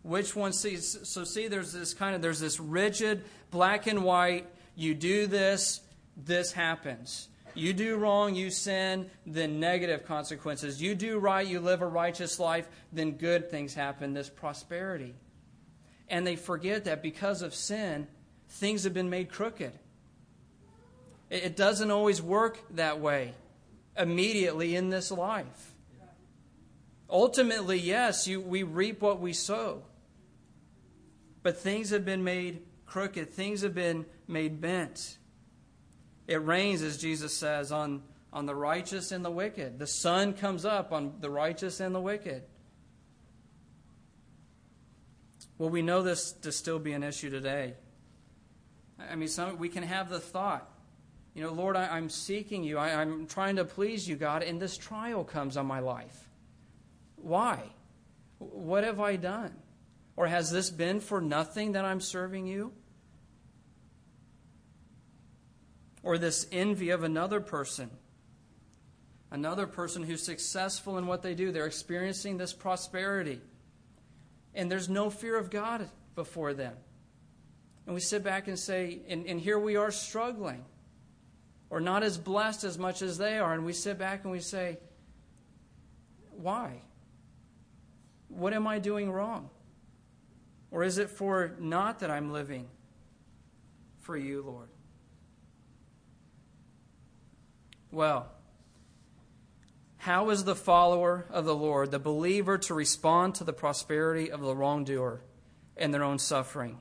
Which 0.01 0.35
one 0.35 0.53
sees? 0.53 0.97
So 1.03 1.25
see, 1.25 1.49
there's 1.49 1.73
this 1.73 1.93
kind 1.93 2.15
of 2.15 2.21
there's 2.21 2.39
this 2.39 2.61
rigid 2.61 3.25
black 3.51 3.87
and 3.87 4.05
white. 4.05 4.47
You 4.73 4.93
do 4.93 5.27
this, 5.27 5.81
this 6.15 6.53
happens. 6.53 7.27
You 7.53 7.73
do 7.73 7.97
wrong, 7.97 8.35
you 8.35 8.49
sin, 8.49 9.09
then 9.25 9.59
negative 9.59 10.05
consequences. 10.05 10.81
You 10.81 10.95
do 10.95 11.19
right, 11.19 11.45
you 11.45 11.59
live 11.59 11.81
a 11.81 11.87
righteous 11.87 12.39
life, 12.39 12.69
then 12.93 13.13
good 13.13 13.51
things 13.51 13.73
happen, 13.73 14.13
this 14.13 14.29
prosperity. 14.29 15.15
And 16.07 16.25
they 16.25 16.37
forget 16.37 16.85
that 16.85 17.01
because 17.01 17.41
of 17.41 17.53
sin, 17.53 18.07
things 18.47 18.85
have 18.85 18.93
been 18.93 19.09
made 19.09 19.29
crooked. 19.29 19.73
It 21.29 21.57
doesn't 21.57 21.91
always 21.91 22.21
work 22.21 22.59
that 22.75 23.01
way 23.01 23.33
immediately 23.97 24.75
in 24.75 24.89
this 24.89 25.11
life. 25.11 25.73
Ultimately, 27.09 27.79
yes, 27.79 28.27
you, 28.27 28.41
we 28.41 28.63
reap 28.63 29.01
what 29.01 29.19
we 29.19 29.33
sow. 29.33 29.83
But 31.41 31.57
things 31.57 31.91
have 31.91 32.03
been 32.03 32.23
made 32.23 32.63
crooked, 32.85 33.31
things 33.31 33.61
have 33.61 33.75
been 33.75 34.05
made 34.27 34.59
bent. 34.59 35.17
It 36.27 36.43
rains, 36.43 36.81
as 36.81 36.97
Jesus 36.97 37.33
says, 37.33 37.71
on, 37.71 38.03
on 38.33 38.45
the 38.45 38.55
righteous 38.55 39.11
and 39.11 39.23
the 39.23 39.31
wicked. 39.31 39.79
The 39.79 39.87
sun 39.87 40.33
comes 40.33 40.65
up 40.65 40.91
on 40.91 41.15
the 41.19 41.29
righteous 41.29 41.79
and 41.79 41.95
the 41.95 42.01
wicked. 42.01 42.43
Well, 45.57 45.69
we 45.69 45.81
know 45.81 46.03
this 46.03 46.33
to 46.33 46.51
still 46.51 46.79
be 46.79 46.93
an 46.93 47.03
issue 47.03 47.29
today. 47.29 47.75
I 48.99 49.15
mean, 49.15 49.29
some, 49.29 49.57
we 49.57 49.69
can 49.69 49.83
have 49.83 50.09
the 50.09 50.19
thought, 50.19 50.69
you 51.37 51.43
know, 51.43 51.53
Lord, 51.53 51.75
I, 51.75 51.99
am 51.99 52.09
seeking 52.09 52.63
you. 52.63 52.79
I, 52.79 52.99
I'm 52.99 53.27
trying 53.27 53.57
to 53.57 53.63
please 53.63 54.07
you, 54.07 54.15
God, 54.15 54.41
and 54.41 54.59
this 54.59 54.75
trial 54.75 55.23
comes 55.23 55.55
on 55.55 55.67
my 55.67 55.79
life. 55.79 56.27
Why? 57.15 57.61
What 58.39 58.83
have 58.83 58.99
I 58.99 59.17
done? 59.17 59.53
Or 60.15 60.25
has 60.25 60.49
this 60.49 60.71
been 60.71 60.99
for 60.99 61.21
nothing 61.21 61.73
that 61.73 61.85
I'm 61.85 62.01
serving 62.01 62.47
you? 62.47 62.73
Or 66.01 66.17
this 66.17 66.47
envy 66.51 66.89
of 66.89 67.03
another 67.03 67.39
person. 67.39 67.91
Another 69.29 69.67
person 69.67 70.01
who's 70.01 70.23
successful 70.23 70.97
in 70.97 71.05
what 71.05 71.21
they 71.21 71.35
do. 71.35 71.51
They're 71.51 71.67
experiencing 71.67 72.37
this 72.37 72.51
prosperity. 72.51 73.41
And 74.55 74.71
there's 74.71 74.89
no 74.89 75.11
fear 75.11 75.37
of 75.37 75.51
God 75.51 75.87
before 76.15 76.55
them. 76.55 76.73
And 77.85 77.93
we 77.93 78.01
sit 78.01 78.23
back 78.23 78.47
and 78.47 78.57
say, 78.57 79.01
and, 79.07 79.27
and 79.27 79.39
here 79.39 79.59
we 79.59 79.75
are 79.75 79.91
struggling, 79.91 80.65
or 81.69 81.79
not 81.79 82.03
as 82.03 82.17
blessed 82.17 82.63
as 82.63 82.77
much 82.77 83.01
as 83.01 83.17
they 83.17 83.37
are. 83.37 83.53
And 83.53 83.65
we 83.65 83.73
sit 83.73 83.97
back 83.97 84.23
and 84.23 84.31
we 84.31 84.39
say, 84.39 84.77
why? 86.31 86.81
What 88.29 88.53
am 88.53 88.67
I 88.67 88.79
doing 88.79 89.11
wrong? 89.11 89.49
Or 90.71 90.83
is 90.83 90.97
it 90.97 91.09
for 91.09 91.55
not 91.59 91.99
that 91.99 92.11
I'm 92.11 92.31
living 92.31 92.67
for 94.01 94.17
you, 94.17 94.41
Lord? 94.41 94.69
Well, 97.91 98.31
how 99.97 100.29
is 100.29 100.43
the 100.43 100.55
follower 100.55 101.25
of 101.29 101.45
the 101.45 101.55
Lord, 101.55 101.91
the 101.91 101.99
believer, 101.99 102.57
to 102.59 102.73
respond 102.73 103.35
to 103.35 103.43
the 103.43 103.53
prosperity 103.53 104.31
of 104.31 104.41
the 104.41 104.55
wrongdoer 104.55 105.21
and 105.75 105.93
their 105.93 106.03
own 106.03 106.19
suffering? 106.19 106.79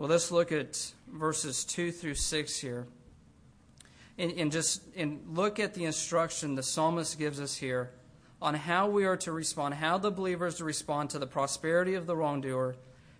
Well, 0.00 0.08
let's 0.08 0.30
look 0.30 0.50
at 0.50 0.94
verses 1.12 1.62
2 1.66 1.92
through 1.92 2.14
6 2.14 2.56
here. 2.58 2.86
And, 4.16 4.32
and 4.32 4.50
just 4.50 4.80
and 4.96 5.20
look 5.34 5.60
at 5.60 5.74
the 5.74 5.84
instruction 5.84 6.54
the 6.54 6.62
psalmist 6.62 7.18
gives 7.18 7.38
us 7.38 7.54
here 7.54 7.90
on 8.40 8.54
how 8.54 8.88
we 8.88 9.04
are 9.04 9.18
to 9.18 9.30
respond, 9.30 9.74
how 9.74 9.98
the 9.98 10.10
believers 10.10 10.54
to 10.54 10.64
respond 10.64 11.10
to 11.10 11.18
the 11.18 11.26
prosperity 11.26 11.96
of 11.96 12.06
the 12.06 12.16
wrongdoer 12.16 12.76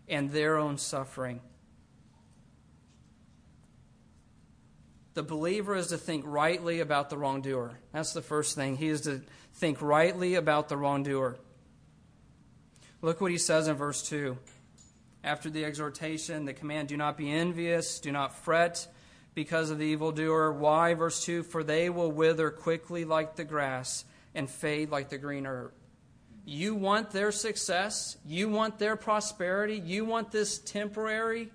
and 0.08 0.30
their 0.30 0.56
own 0.56 0.78
suffering. 0.78 1.42
The 5.12 5.22
believer 5.22 5.76
is 5.76 5.88
to 5.88 5.98
think 5.98 6.24
rightly 6.26 6.80
about 6.80 7.10
the 7.10 7.18
wrongdoer. 7.18 7.78
That's 7.92 8.14
the 8.14 8.22
first 8.22 8.56
thing. 8.56 8.78
He 8.78 8.88
is 8.88 9.02
to 9.02 9.20
think 9.52 9.82
rightly 9.82 10.34
about 10.34 10.70
the 10.70 10.78
wrongdoer. 10.78 11.36
Look 13.02 13.20
what 13.20 13.32
he 13.32 13.36
says 13.36 13.68
in 13.68 13.76
verse 13.76 14.02
2. 14.08 14.38
After 15.22 15.50
the 15.50 15.64
exhortation, 15.64 16.46
the 16.46 16.54
command, 16.54 16.88
do 16.88 16.96
not 16.96 17.16
be 17.16 17.30
envious, 17.30 18.00
do 18.00 18.10
not 18.10 18.34
fret 18.34 18.86
because 19.34 19.70
of 19.70 19.78
the 19.78 19.86
evildoer. 19.86 20.52
Why? 20.52 20.94
Verse 20.94 21.22
2 21.24 21.42
For 21.42 21.62
they 21.62 21.90
will 21.90 22.10
wither 22.10 22.50
quickly 22.50 23.04
like 23.04 23.36
the 23.36 23.44
grass 23.44 24.04
and 24.34 24.48
fade 24.48 24.90
like 24.90 25.08
the 25.08 25.18
green 25.18 25.46
herb. 25.46 25.72
You 26.44 26.74
want 26.74 27.10
their 27.10 27.32
success, 27.32 28.16
you 28.24 28.48
want 28.48 28.78
their 28.78 28.96
prosperity, 28.96 29.78
you 29.78 30.04
want 30.04 30.30
this 30.30 30.58
temporary, 30.58 31.50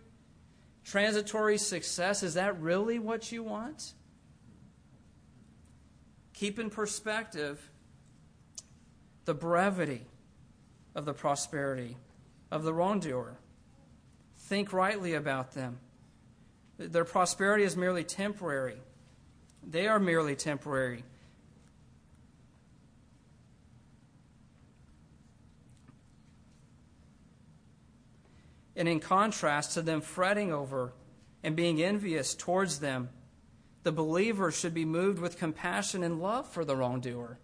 transitory 0.84 1.57
success. 1.57 2.22
Is 2.22 2.36
that 2.36 2.62
really 2.62 3.00
what 3.00 3.31
you 3.31 3.43
want? 3.43 3.93
Keep 6.34 6.60
in 6.60 6.69
perspective 6.69 7.69
the 9.25 9.34
brevity 9.34 10.05
of 10.93 11.05
the 11.05 11.13
prosperity 11.13 11.98
of 12.51 12.63
the 12.63 12.74
wrongdoer. 12.74 13.38
Think 14.46 14.74
rightly 14.74 15.16
about 15.16 15.54
them. 15.54 15.80
Their 16.78 17.06
prosperity 17.06 17.64
is 17.64 17.75
merely 17.75 18.04
temporary. 18.04 18.78
They 19.68 19.88
are 19.88 20.00
merely 20.00 20.36
temporary. 20.36 21.04
And 28.75 28.88
in 28.88 29.00
contrast 29.00 29.74
to 29.74 29.82
them 29.82 30.02
fretting 30.02 30.52
over 30.52 30.94
and 31.44 31.56
being 31.56 31.82
envious 31.82 32.36
towards 32.36 32.80
them, 32.80 33.10
the 33.82 33.92
believer 33.92 34.52
should 34.52 34.75
be 34.75 34.86
moved 34.86 35.18
with 35.18 35.40
compassion 35.40 36.04
and 36.04 36.22
love 36.22 36.48
for 36.48 36.64
the 36.64 36.75
wrongdoer. 36.75 37.40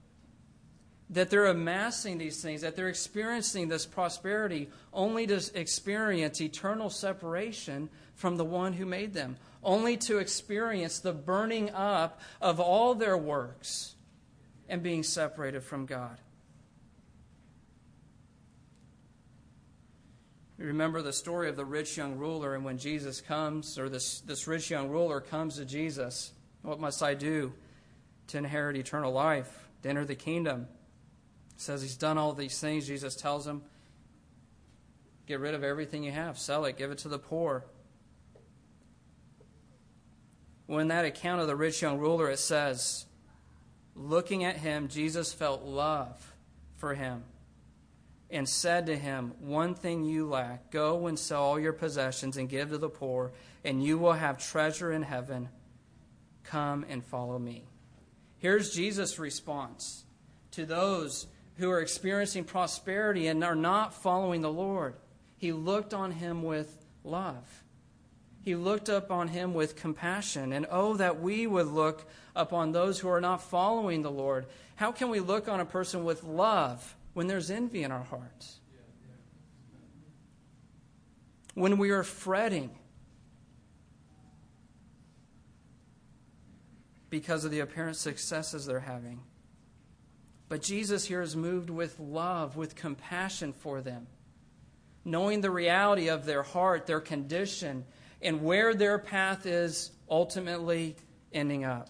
That 1.11 1.29
they're 1.29 1.47
amassing 1.47 2.17
these 2.17 2.41
things, 2.41 2.61
that 2.61 2.75
they're 2.75 2.87
experiencing 2.87 3.67
this 3.67 3.85
prosperity 3.85 4.69
only 4.93 5.27
to 5.27 5.41
experience 5.53 6.39
eternal 6.41 6.89
separation 6.89 7.89
from 8.15 8.37
the 8.37 8.45
one 8.45 8.73
who 8.73 8.85
made 8.85 9.13
them, 9.13 9.35
only 9.63 9.97
to 9.97 10.19
experience 10.19 10.99
the 10.99 11.11
burning 11.11 11.69
up 11.71 12.21
of 12.41 12.59
all 12.59 12.95
their 12.95 13.17
works 13.17 13.95
and 14.69 14.81
being 14.81 15.03
separated 15.03 15.63
from 15.63 15.85
God. 15.85 16.17
remember 20.65 21.01
the 21.01 21.13
story 21.13 21.49
of 21.49 21.55
the 21.55 21.65
rich 21.65 21.97
young 21.97 22.17
ruler, 22.17 22.55
and 22.55 22.63
when 22.63 22.77
Jesus 22.77 23.21
comes, 23.21 23.77
or 23.79 23.89
this, 23.89 24.21
this 24.21 24.47
rich 24.47 24.69
young 24.69 24.89
ruler 24.89 25.19
comes 25.19 25.55
to 25.55 25.65
Jesus, 25.65 26.31
what 26.61 26.79
must 26.79 27.01
I 27.01 27.13
do 27.13 27.53
to 28.27 28.37
inherit 28.37 28.77
eternal 28.77 29.11
life, 29.11 29.67
to 29.83 29.89
enter 29.89 30.05
the 30.05 30.15
kingdom? 30.15 30.67
Says 31.57 31.81
he's 31.81 31.97
done 31.97 32.17
all 32.17 32.33
these 32.33 32.59
things. 32.59 32.87
Jesus 32.87 33.15
tells 33.15 33.45
him, 33.45 33.61
Get 35.27 35.39
rid 35.39 35.53
of 35.53 35.63
everything 35.63 36.03
you 36.03 36.11
have, 36.11 36.37
sell 36.37 36.65
it, 36.65 36.77
give 36.77 36.91
it 36.91 36.97
to 36.99 37.07
the 37.07 37.19
poor. 37.19 37.65
When 40.65 40.87
that 40.89 41.05
account 41.05 41.41
of 41.41 41.47
the 41.47 41.55
rich 41.55 41.81
young 41.81 41.99
ruler, 41.99 42.29
it 42.29 42.39
says, 42.39 43.05
looking 43.95 44.43
at 44.43 44.57
him, 44.57 44.87
Jesus 44.87 45.33
felt 45.33 45.63
love 45.63 46.33
for 46.77 46.93
him 46.93 47.23
and 48.29 48.47
said 48.47 48.85
to 48.85 48.97
him, 48.97 49.33
One 49.39 49.75
thing 49.75 50.05
you 50.05 50.27
lack 50.27 50.71
go 50.71 51.07
and 51.07 51.19
sell 51.19 51.43
all 51.43 51.59
your 51.59 51.73
possessions 51.73 52.37
and 52.37 52.49
give 52.49 52.69
to 52.69 52.77
the 52.77 52.89
poor, 52.89 53.33
and 53.63 53.83
you 53.83 53.97
will 53.97 54.13
have 54.13 54.37
treasure 54.37 54.91
in 54.91 55.03
heaven. 55.03 55.49
Come 56.43 56.85
and 56.89 57.03
follow 57.03 57.37
me. 57.37 57.65
Here's 58.37 58.73
Jesus' 58.73 59.19
response 59.19 60.05
to 60.51 60.65
those 60.65 61.27
who 61.61 61.71
are 61.71 61.79
experiencing 61.79 62.43
prosperity 62.43 63.27
and 63.27 63.43
are 63.43 63.55
not 63.55 63.93
following 63.93 64.41
the 64.41 64.51
Lord. 64.51 64.95
He 65.37 65.53
looked 65.53 65.93
on 65.93 66.11
him 66.11 66.43
with 66.43 66.85
love. 67.03 67.63
He 68.43 68.55
looked 68.55 68.89
up 68.89 69.11
on 69.11 69.29
him 69.29 69.53
with 69.53 69.75
compassion. 69.75 70.51
And 70.51 70.65
oh, 70.69 70.95
that 70.95 71.21
we 71.21 71.47
would 71.47 71.67
look 71.67 72.05
upon 72.35 72.73
those 72.73 72.99
who 72.99 73.07
are 73.07 73.21
not 73.21 73.41
following 73.41 74.01
the 74.01 74.11
Lord. 74.11 74.47
How 74.75 74.91
can 74.91 75.09
we 75.09 75.19
look 75.21 75.47
on 75.47 75.59
a 75.59 75.65
person 75.65 76.03
with 76.03 76.23
love? 76.23 76.95
when 77.13 77.27
there's 77.27 77.51
envy 77.51 77.83
in 77.83 77.91
our 77.91 78.03
hearts, 78.03 78.59
when 81.53 81.77
we 81.77 81.91
are 81.91 82.03
fretting 82.03 82.69
because 87.09 87.43
of 87.43 87.51
the 87.51 87.59
apparent 87.59 87.97
successes 87.97 88.65
they're 88.65 88.79
having. 88.79 89.19
But 90.51 90.61
Jesus 90.61 91.05
here 91.05 91.21
is 91.21 91.33
moved 91.33 91.69
with 91.69 91.97
love, 91.97 92.57
with 92.57 92.75
compassion 92.75 93.53
for 93.53 93.79
them, 93.79 94.07
knowing 95.05 95.39
the 95.39 95.49
reality 95.49 96.09
of 96.09 96.25
their 96.25 96.43
heart, 96.43 96.85
their 96.87 96.99
condition, 96.99 97.85
and 98.21 98.43
where 98.43 98.73
their 98.73 98.99
path 98.99 99.45
is 99.45 99.91
ultimately 100.09 100.97
ending 101.31 101.63
up. 101.63 101.87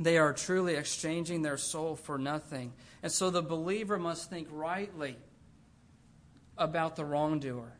They 0.00 0.18
are 0.18 0.32
truly 0.32 0.74
exchanging 0.74 1.42
their 1.42 1.58
soul 1.58 1.94
for 1.94 2.18
nothing. 2.18 2.72
And 3.00 3.12
so 3.12 3.30
the 3.30 3.40
believer 3.40 4.00
must 4.00 4.28
think 4.28 4.48
rightly 4.50 5.16
about 6.56 6.96
the 6.96 7.04
wrongdoer. 7.04 7.72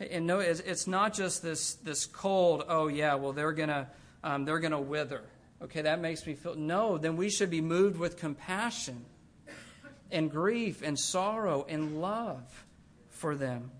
And 0.00 0.26
no, 0.26 0.38
it's 0.38 0.86
not 0.86 1.12
just 1.12 1.42
this, 1.42 1.74
this 1.74 2.06
cold, 2.06 2.64
oh, 2.66 2.88
yeah, 2.88 3.16
well, 3.16 3.34
they're 3.34 3.52
going 3.52 3.68
to 3.68 3.88
um, 4.24 4.46
they're 4.46 4.58
going 4.58 4.72
to 4.72 4.80
wither. 4.80 5.20
Okay, 5.64 5.82
that 5.82 6.00
makes 6.00 6.26
me 6.26 6.34
feel. 6.34 6.54
No, 6.54 6.98
then 6.98 7.16
we 7.16 7.30
should 7.30 7.50
be 7.50 7.60
moved 7.60 7.98
with 7.98 8.16
compassion 8.16 9.04
and 10.10 10.30
grief 10.30 10.82
and 10.82 10.98
sorrow 10.98 11.64
and 11.68 12.00
love 12.00 12.64
for 13.08 13.34
them. 13.34 13.70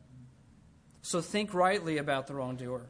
So 1.02 1.20
think 1.20 1.52
rightly 1.52 1.98
about 1.98 2.26
the 2.26 2.34
wrongdoer. 2.34 2.86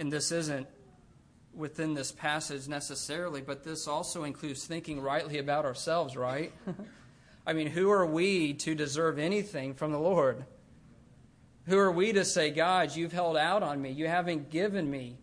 and 0.00 0.10
this 0.10 0.32
isn't 0.32 0.66
within 1.54 1.92
this 1.92 2.10
passage 2.10 2.66
necessarily, 2.66 3.42
but 3.42 3.64
this 3.64 3.86
also 3.86 4.24
includes 4.24 4.64
thinking 4.64 4.98
rightly 4.98 5.36
about 5.36 5.66
ourselves, 5.66 6.16
right? 6.16 6.54
I 7.46 7.52
mean, 7.52 7.66
who 7.66 7.90
are 7.90 8.06
we 8.06 8.54
to 8.54 8.74
deserve 8.74 9.18
anything 9.18 9.74
from 9.74 9.92
the 9.92 9.98
Lord? 9.98 10.46
Who 11.70 11.78
are 11.78 11.92
we 11.92 12.12
to 12.12 12.24
say, 12.24 12.50
God, 12.50 12.96
you've 12.96 13.12
held 13.12 13.36
out 13.36 13.62
on 13.62 13.80
me? 13.80 13.90
You 13.92 14.08
haven't 14.08 14.50
given 14.50 14.90
me 14.90 15.16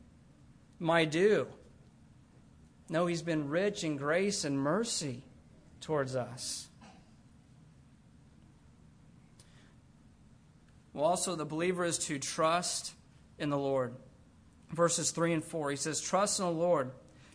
my 0.79 1.03
due. 1.03 1.45
No, 2.89 3.05
He's 3.05 3.21
been 3.21 3.49
rich 3.49 3.83
in 3.83 3.97
grace 3.97 4.45
and 4.45 4.57
mercy 4.57 5.23
towards 5.81 6.15
us. 6.15 6.69
Well, 10.93 11.03
also, 11.03 11.35
the 11.35 11.43
believer 11.43 11.83
is 11.83 11.97
to 12.05 12.17
trust 12.17 12.93
in 13.37 13.49
the 13.49 13.57
Lord 13.57 13.93
verses 14.71 15.11
3 15.11 15.33
and 15.33 15.43
4. 15.43 15.71
He 15.71 15.75
says, 15.75 15.99
Trust 15.99 16.39
in 16.39 16.45
the 16.45 16.51
Lord 16.51 16.91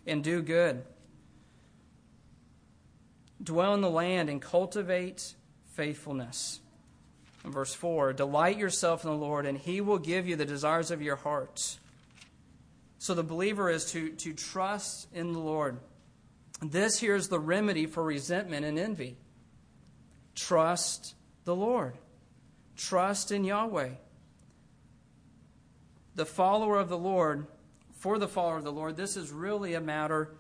and 0.07 0.25
do 0.25 0.41
good. 0.41 0.85
Dwell 3.43 3.75
in 3.75 3.83
the 3.83 3.91
land 3.91 4.31
and 4.31 4.41
cultivate 4.41 5.35
faithfulness. 5.75 6.62
Verse 7.45 7.75
4, 7.75 8.13
Delight 8.13 8.59
yourself 8.59 9.05
in 9.05 9.11
the 9.11 9.17
Lord, 9.17 9.47
and 9.47 9.59
he 9.59 9.81
will 9.81 9.99
give 9.99 10.29
you 10.29 10.37
the 10.37 10.45
desires 10.45 10.91
of 10.91 11.03
your 11.03 11.17
heart. 11.17 11.79
So 12.99 13.15
the 13.15 13.25
believer 13.25 13.69
is 13.69 13.91
to, 13.93 14.11
to 14.11 14.33
trust 14.33 15.09
in 15.13 15.33
the 15.33 15.41
Lord. 15.41 15.79
This 16.61 17.01
here 17.01 17.17
is 17.17 17.29
the 17.29 17.41
remedy 17.41 17.87
for 17.87 18.05
resentment 18.05 18.65
and 18.65 18.79
envy. 18.79 19.17
Trust 20.37 21.15
the 21.45 21.57
Lord. 21.57 21.99
Trust 22.77 23.33
in 23.33 23.45
Yahweh 23.45 23.91
the 26.15 26.27
follower 26.27 26.79
of 26.79 26.89
the 26.89 26.99
Lord, 26.99 27.47
for 27.93 28.19
the 28.19 28.29
follower 28.29 28.59
of 28.59 28.65
the 28.65 28.73
Lord, 28.73 28.97
this 28.97 29.17
is 29.17 29.31
really 29.31 29.75
a 29.75 29.81
matter 29.81 30.35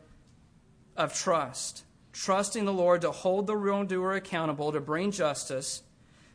of 0.96 1.14
trust. 1.14 1.84
Trusting 2.12 2.64
the 2.64 2.72
Lord 2.72 3.00
to 3.02 3.10
hold 3.10 3.46
the 3.46 3.56
wrongdoer 3.56 4.14
accountable, 4.14 4.72
to 4.72 4.80
bring 4.80 5.10
justice, 5.10 5.82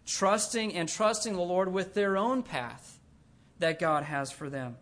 trusting 0.07 0.73
and 0.73 0.89
trusting 0.89 1.33
the 1.33 1.41
Lord 1.41 1.71
with 1.71 1.93
their 1.93 2.17
own 2.17 2.41
path 2.41 2.99
that 3.59 3.79
God 3.79 4.03
has 4.03 4.31
for 4.31 4.49
them. 4.49 4.75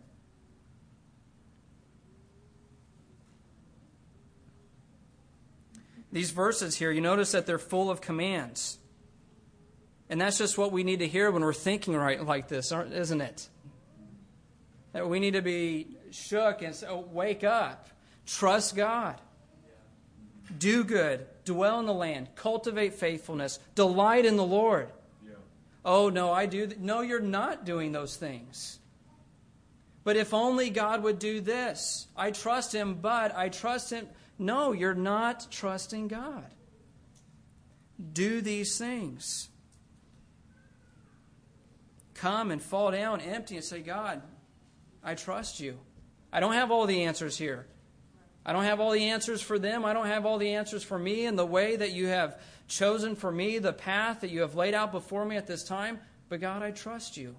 These 6.10 6.30
verses 6.30 6.76
here, 6.76 6.90
you 6.90 7.02
notice 7.02 7.32
that 7.32 7.44
they're 7.44 7.58
full 7.58 7.90
of 7.90 8.00
commands. 8.00 8.78
And 10.08 10.18
that's 10.18 10.38
just 10.38 10.56
what 10.56 10.72
we 10.72 10.82
need 10.82 11.00
to 11.00 11.08
hear 11.08 11.30
when 11.30 11.42
we're 11.42 11.52
thinking 11.52 11.94
right 11.94 12.24
like 12.24 12.48
this, 12.48 12.72
isn't 12.72 13.20
it? 13.20 13.48
that 14.96 15.06
we 15.06 15.20
need 15.20 15.34
to 15.34 15.42
be 15.42 15.86
shook 16.10 16.62
and 16.62 16.74
say, 16.74 16.86
oh, 16.88 17.04
wake 17.12 17.44
up. 17.44 17.90
Trust 18.24 18.74
God. 18.74 19.20
Do 20.56 20.84
good. 20.84 21.26
Dwell 21.44 21.80
in 21.80 21.84
the 21.84 21.92
land. 21.92 22.28
Cultivate 22.34 22.94
faithfulness. 22.94 23.58
Delight 23.74 24.24
in 24.24 24.36
the 24.36 24.44
Lord. 24.44 24.88
Oh, 25.86 26.08
no, 26.10 26.32
I 26.32 26.46
do. 26.46 26.66
Th-. 26.66 26.80
No, 26.80 27.00
you're 27.00 27.20
not 27.20 27.64
doing 27.64 27.92
those 27.92 28.16
things. 28.16 28.80
But 30.02 30.16
if 30.16 30.34
only 30.34 30.68
God 30.68 31.04
would 31.04 31.20
do 31.20 31.40
this. 31.40 32.08
I 32.16 32.32
trust 32.32 32.74
Him, 32.74 32.94
but 33.00 33.36
I 33.36 33.48
trust 33.48 33.90
Him. 33.90 34.08
No, 34.36 34.72
you're 34.72 34.94
not 34.94 35.46
trusting 35.50 36.08
God. 36.08 36.44
Do 38.12 38.40
these 38.40 38.76
things. 38.76 39.48
Come 42.14 42.50
and 42.50 42.60
fall 42.60 42.90
down 42.90 43.20
empty 43.20 43.54
and 43.54 43.64
say, 43.64 43.80
God, 43.80 44.22
I 45.04 45.14
trust 45.14 45.60
you. 45.60 45.78
I 46.32 46.40
don't 46.40 46.54
have 46.54 46.70
all 46.70 46.86
the 46.86 47.04
answers 47.04 47.38
here. 47.38 47.66
I 48.44 48.52
don't 48.52 48.64
have 48.64 48.80
all 48.80 48.90
the 48.90 49.08
answers 49.10 49.40
for 49.40 49.58
them. 49.58 49.84
I 49.84 49.92
don't 49.92 50.06
have 50.06 50.26
all 50.26 50.38
the 50.38 50.54
answers 50.54 50.82
for 50.82 50.98
me 50.98 51.26
and 51.26 51.38
the 51.38 51.46
way 51.46 51.76
that 51.76 51.92
you 51.92 52.06
have 52.08 52.40
chosen 52.68 53.16
for 53.16 53.30
me, 53.30 53.58
the 53.58 53.72
path 53.72 54.20
that 54.20 54.30
you 54.30 54.40
have 54.40 54.54
laid 54.54 54.74
out 54.74 54.92
before 54.92 55.24
me 55.24 55.36
at 55.36 55.46
this 55.46 55.64
time. 55.64 56.00
But 56.28 56.40
God, 56.40 56.62
I 56.62 56.70
trust 56.70 57.16
you. 57.16 57.36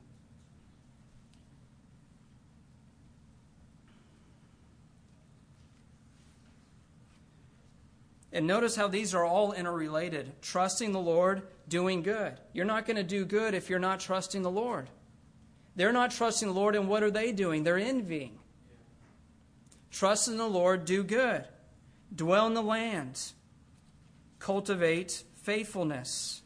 And 8.31 8.45
notice 8.45 8.75
how 8.75 8.87
these 8.87 9.15
are 9.15 9.25
all 9.25 9.53
interrelated 9.53 10.31
trusting 10.41 10.91
the 10.91 10.99
Lord, 10.99 11.41
doing 11.67 12.03
good. 12.03 12.37
You're 12.53 12.65
not 12.65 12.85
going 12.85 12.97
to 12.97 13.03
do 13.03 13.25
good 13.25 13.53
if 13.53 13.69
you're 13.69 13.79
not 13.79 13.99
trusting 13.99 14.41
the 14.41 14.51
Lord. 14.51 14.89
They're 15.75 15.93
not 15.93 16.11
trusting 16.11 16.47
the 16.47 16.53
Lord, 16.53 16.75
and 16.75 16.87
what 16.87 17.03
are 17.03 17.11
they 17.11 17.31
doing? 17.31 17.63
They're 17.63 17.77
envying. 17.77 18.37
Trust 19.91 20.27
in 20.27 20.37
the 20.37 20.47
Lord, 20.47 20.85
do 20.85 21.03
good. 21.03 21.45
Dwell 22.13 22.47
in 22.47 22.53
the 22.53 22.61
land. 22.61 23.19
Cultivate 24.39 25.23
faithfulness. 25.35 26.41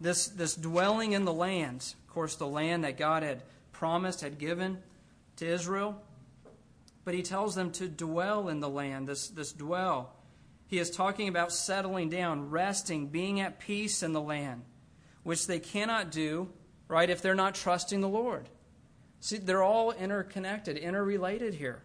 This, 0.00 0.28
this 0.28 0.54
dwelling 0.54 1.12
in 1.12 1.24
the 1.24 1.32
land, 1.32 1.94
of 2.06 2.14
course, 2.14 2.36
the 2.36 2.46
land 2.46 2.84
that 2.84 2.98
God 2.98 3.22
had 3.22 3.42
promised, 3.72 4.20
had 4.20 4.38
given 4.38 4.78
to 5.36 5.46
Israel, 5.46 6.00
but 7.04 7.14
he 7.14 7.22
tells 7.22 7.54
them 7.54 7.70
to 7.72 7.88
dwell 7.88 8.48
in 8.48 8.60
the 8.60 8.68
land, 8.68 9.08
this, 9.08 9.28
this 9.28 9.52
dwell. 9.52 10.12
He 10.66 10.78
is 10.78 10.90
talking 10.90 11.28
about 11.28 11.52
settling 11.52 12.10
down, 12.10 12.50
resting, 12.50 13.06
being 13.06 13.40
at 13.40 13.60
peace 13.60 14.02
in 14.02 14.12
the 14.12 14.20
land, 14.20 14.62
which 15.22 15.46
they 15.46 15.60
cannot 15.60 16.10
do, 16.10 16.48
right, 16.88 17.08
if 17.08 17.22
they're 17.22 17.34
not 17.34 17.54
trusting 17.54 18.00
the 18.00 18.08
Lord. 18.08 18.48
See, 19.20 19.38
they're 19.38 19.62
all 19.62 19.92
interconnected, 19.92 20.76
interrelated 20.76 21.54
here. 21.54 21.82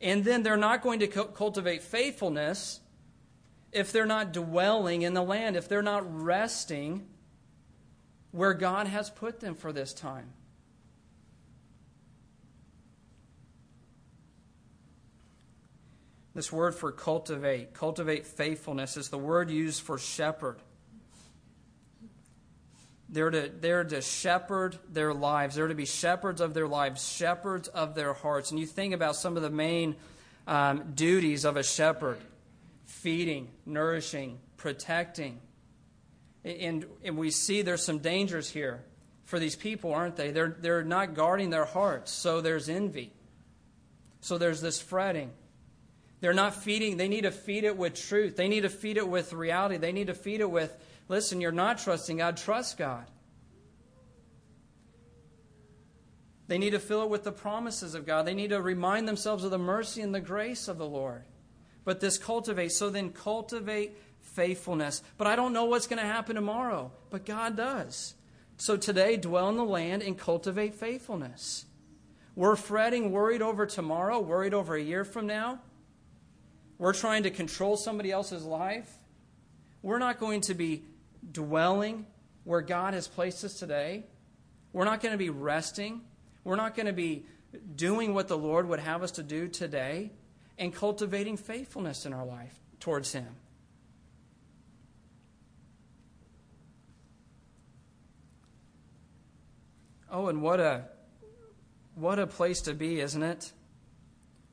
And 0.00 0.24
then 0.24 0.42
they're 0.42 0.56
not 0.56 0.82
going 0.82 1.00
to 1.00 1.06
cultivate 1.06 1.82
faithfulness 1.82 2.80
if 3.72 3.92
they're 3.92 4.06
not 4.06 4.32
dwelling 4.32 5.02
in 5.02 5.14
the 5.14 5.22
land, 5.22 5.56
if 5.56 5.68
they're 5.68 5.82
not 5.82 6.04
resting 6.22 7.06
where 8.30 8.54
God 8.54 8.86
has 8.86 9.08
put 9.08 9.40
them 9.40 9.54
for 9.54 9.72
this 9.72 9.94
time. 9.94 10.32
This 16.34 16.52
word 16.52 16.74
for 16.74 16.92
cultivate, 16.92 17.72
cultivate 17.72 18.26
faithfulness, 18.26 18.98
is 18.98 19.08
the 19.08 19.16
word 19.16 19.50
used 19.50 19.80
for 19.80 19.96
shepherd. 19.96 20.60
They're 23.08 23.30
to, 23.30 23.50
they're 23.60 23.84
to 23.84 24.00
shepherd 24.02 24.78
their 24.88 25.14
lives. 25.14 25.54
They're 25.54 25.68
to 25.68 25.74
be 25.74 25.86
shepherds 25.86 26.40
of 26.40 26.54
their 26.54 26.66
lives, 26.66 27.06
shepherds 27.06 27.68
of 27.68 27.94
their 27.94 28.12
hearts. 28.12 28.50
And 28.50 28.58
you 28.58 28.66
think 28.66 28.94
about 28.94 29.16
some 29.16 29.36
of 29.36 29.42
the 29.42 29.50
main 29.50 29.96
um, 30.46 30.92
duties 30.94 31.44
of 31.44 31.56
a 31.56 31.62
shepherd 31.62 32.18
feeding, 32.84 33.48
nourishing, 33.64 34.38
protecting. 34.56 35.40
And, 36.44 36.86
and 37.04 37.16
we 37.16 37.30
see 37.30 37.62
there's 37.62 37.84
some 37.84 37.98
dangers 37.98 38.50
here 38.50 38.82
for 39.24 39.38
these 39.38 39.56
people, 39.56 39.92
aren't 39.92 40.16
they? 40.16 40.30
They're, 40.30 40.56
they're 40.58 40.84
not 40.84 41.14
guarding 41.14 41.50
their 41.50 41.64
hearts, 41.64 42.12
so 42.12 42.40
there's 42.40 42.68
envy. 42.68 43.12
So 44.20 44.38
there's 44.38 44.60
this 44.60 44.80
fretting. 44.80 45.30
They're 46.20 46.32
not 46.32 46.54
feeding, 46.54 46.96
they 46.96 47.08
need 47.08 47.22
to 47.22 47.30
feed 47.30 47.64
it 47.64 47.76
with 47.76 47.94
truth. 47.94 48.36
They 48.36 48.48
need 48.48 48.62
to 48.62 48.68
feed 48.70 48.96
it 48.96 49.06
with 49.06 49.32
reality. 49.32 49.76
They 49.76 49.92
need 49.92 50.06
to 50.06 50.14
feed 50.14 50.40
it 50.40 50.50
with, 50.50 50.76
listen, 51.08 51.40
you're 51.40 51.52
not 51.52 51.78
trusting 51.78 52.18
God, 52.18 52.36
trust 52.36 52.78
God. 52.78 53.06
They 56.48 56.58
need 56.58 56.70
to 56.70 56.78
fill 56.78 57.02
it 57.02 57.10
with 57.10 57.24
the 57.24 57.32
promises 57.32 57.94
of 57.94 58.06
God. 58.06 58.24
They 58.24 58.34
need 58.34 58.50
to 58.50 58.62
remind 58.62 59.08
themselves 59.08 59.44
of 59.44 59.50
the 59.50 59.58
mercy 59.58 60.00
and 60.00 60.14
the 60.14 60.20
grace 60.20 60.68
of 60.68 60.78
the 60.78 60.86
Lord. 60.86 61.24
But 61.84 62.00
this 62.00 62.18
cultivate, 62.18 62.72
so 62.72 62.90
then 62.90 63.10
cultivate 63.10 63.96
faithfulness. 64.20 65.02
But 65.18 65.26
I 65.26 65.36
don't 65.36 65.52
know 65.52 65.64
what's 65.64 65.86
going 65.86 66.00
to 66.00 66.06
happen 66.06 66.36
tomorrow, 66.36 66.92
but 67.10 67.24
God 67.24 67.56
does. 67.56 68.14
So 68.58 68.76
today, 68.76 69.16
dwell 69.16 69.48
in 69.48 69.56
the 69.56 69.64
land 69.64 70.02
and 70.02 70.16
cultivate 70.16 70.74
faithfulness. 70.74 71.66
We're 72.34 72.56
fretting, 72.56 73.12
worried 73.12 73.42
over 73.42 73.66
tomorrow, 73.66 74.20
worried 74.20 74.54
over 74.54 74.74
a 74.74 74.82
year 74.82 75.04
from 75.04 75.26
now. 75.26 75.60
We're 76.78 76.92
trying 76.92 77.24
to 77.24 77.30
control 77.30 77.76
somebody 77.76 78.12
else's 78.12 78.44
life. 78.44 78.90
We're 79.82 79.98
not 79.98 80.18
going 80.18 80.42
to 80.42 80.54
be 80.54 80.84
dwelling 81.32 82.06
where 82.44 82.60
God 82.60 82.94
has 82.94 83.08
placed 83.08 83.44
us 83.44 83.54
today. 83.54 84.04
We're 84.72 84.84
not 84.84 85.00
going 85.00 85.12
to 85.12 85.18
be 85.18 85.30
resting. 85.30 86.02
We're 86.44 86.56
not 86.56 86.74
going 86.74 86.86
to 86.86 86.92
be 86.92 87.26
doing 87.74 88.14
what 88.14 88.28
the 88.28 88.38
Lord 88.38 88.68
would 88.68 88.80
have 88.80 89.02
us 89.02 89.12
to 89.12 89.22
do 89.22 89.48
today 89.48 90.12
and 90.58 90.74
cultivating 90.74 91.36
faithfulness 91.36 92.06
in 92.06 92.12
our 92.12 92.24
life 92.24 92.54
towards 92.80 93.12
Him. 93.12 93.28
Oh, 100.10 100.28
and 100.28 100.40
what 100.40 100.60
a 100.60 100.84
what 101.94 102.18
a 102.18 102.26
place 102.26 102.62
to 102.62 102.74
be, 102.74 103.00
isn't 103.00 103.22
it? 103.22 103.52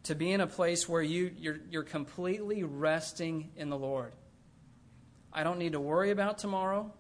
to 0.04 0.16
be 0.16 0.32
in 0.32 0.42
a 0.42 0.48
place 0.48 0.88
where 0.88 1.02
you, 1.02 1.32
you're, 1.38 1.60
you're 1.70 1.84
completely 1.84 2.64
resting 2.64 3.52
in 3.56 3.70
the 3.70 3.78
Lord. 3.78 4.12
I 5.34 5.44
don't 5.44 5.58
need 5.58 5.72
to 5.74 5.80
worry 5.80 6.12
about 6.12 6.38
tomorrow. 6.38 6.92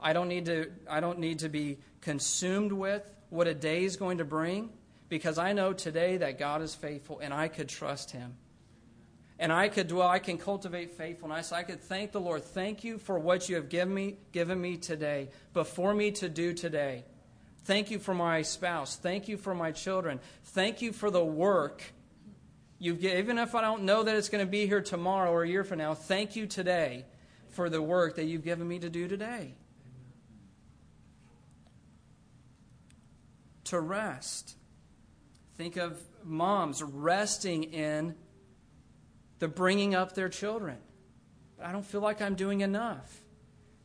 I 0.00 0.12
don't 0.12 0.28
need 0.28 0.46
to, 0.46 0.70
I 0.88 1.00
don't 1.00 1.18
need 1.18 1.40
to 1.40 1.48
be 1.48 1.78
consumed 2.00 2.72
with 2.72 3.02
what 3.28 3.46
a 3.46 3.54
day 3.54 3.84
is 3.84 3.96
going 3.96 4.18
to 4.18 4.24
bring 4.24 4.70
because 5.08 5.38
I 5.38 5.52
know 5.52 5.72
today 5.72 6.16
that 6.18 6.38
God 6.38 6.62
is 6.62 6.74
faithful 6.74 7.18
and 7.18 7.34
I 7.34 7.48
could 7.48 7.68
trust 7.68 8.10
Him. 8.10 8.36
And 9.38 9.52
I 9.52 9.68
could 9.68 9.88
dwell, 9.88 10.08
I 10.08 10.18
can 10.18 10.36
cultivate 10.36 10.92
faithfulness. 10.92 11.50
I 11.50 11.62
could 11.62 11.80
thank 11.80 12.12
the 12.12 12.20
Lord. 12.20 12.44
Thank 12.44 12.84
you 12.84 12.98
for 12.98 13.18
what 13.18 13.48
you 13.48 13.56
have 13.56 13.68
given 13.68 13.94
me, 13.94 14.16
given 14.32 14.60
me 14.60 14.76
today, 14.76 15.30
before 15.54 15.94
me 15.94 16.10
to 16.12 16.28
do 16.28 16.52
today. 16.52 17.04
Thank 17.64 17.90
you 17.90 17.98
for 17.98 18.14
my 18.14 18.42
spouse. 18.42 18.96
Thank 18.96 19.28
you 19.28 19.36
for 19.36 19.54
my 19.54 19.72
children. 19.72 20.20
Thank 20.44 20.82
you 20.82 20.92
for 20.92 21.10
the 21.10 21.24
work 21.24 21.82
you've 22.78 23.00
given. 23.00 23.18
even 23.18 23.38
if 23.38 23.54
I 23.54 23.60
don't 23.62 23.84
know 23.84 24.02
that 24.02 24.14
it's 24.14 24.28
going 24.28 24.44
to 24.44 24.50
be 24.50 24.66
here 24.66 24.82
tomorrow 24.82 25.30
or 25.30 25.42
a 25.42 25.48
year 25.48 25.64
from 25.64 25.78
now, 25.78 25.94
thank 25.94 26.36
you 26.36 26.46
today 26.46 27.04
for 27.60 27.68
the 27.68 27.82
work 27.82 28.16
that 28.16 28.24
you've 28.24 28.42
given 28.42 28.66
me 28.66 28.78
to 28.78 28.88
do 28.88 29.06
today. 29.06 29.52
To 33.64 33.78
rest. 33.78 34.56
Think 35.58 35.76
of 35.76 36.00
moms 36.24 36.82
resting 36.82 37.64
in 37.64 38.14
the 39.40 39.48
bringing 39.48 39.94
up 39.94 40.14
their 40.14 40.30
children. 40.30 40.78
I 41.62 41.70
don't 41.70 41.84
feel 41.84 42.00
like 42.00 42.22
I'm 42.22 42.34
doing 42.34 42.62
enough 42.62 43.14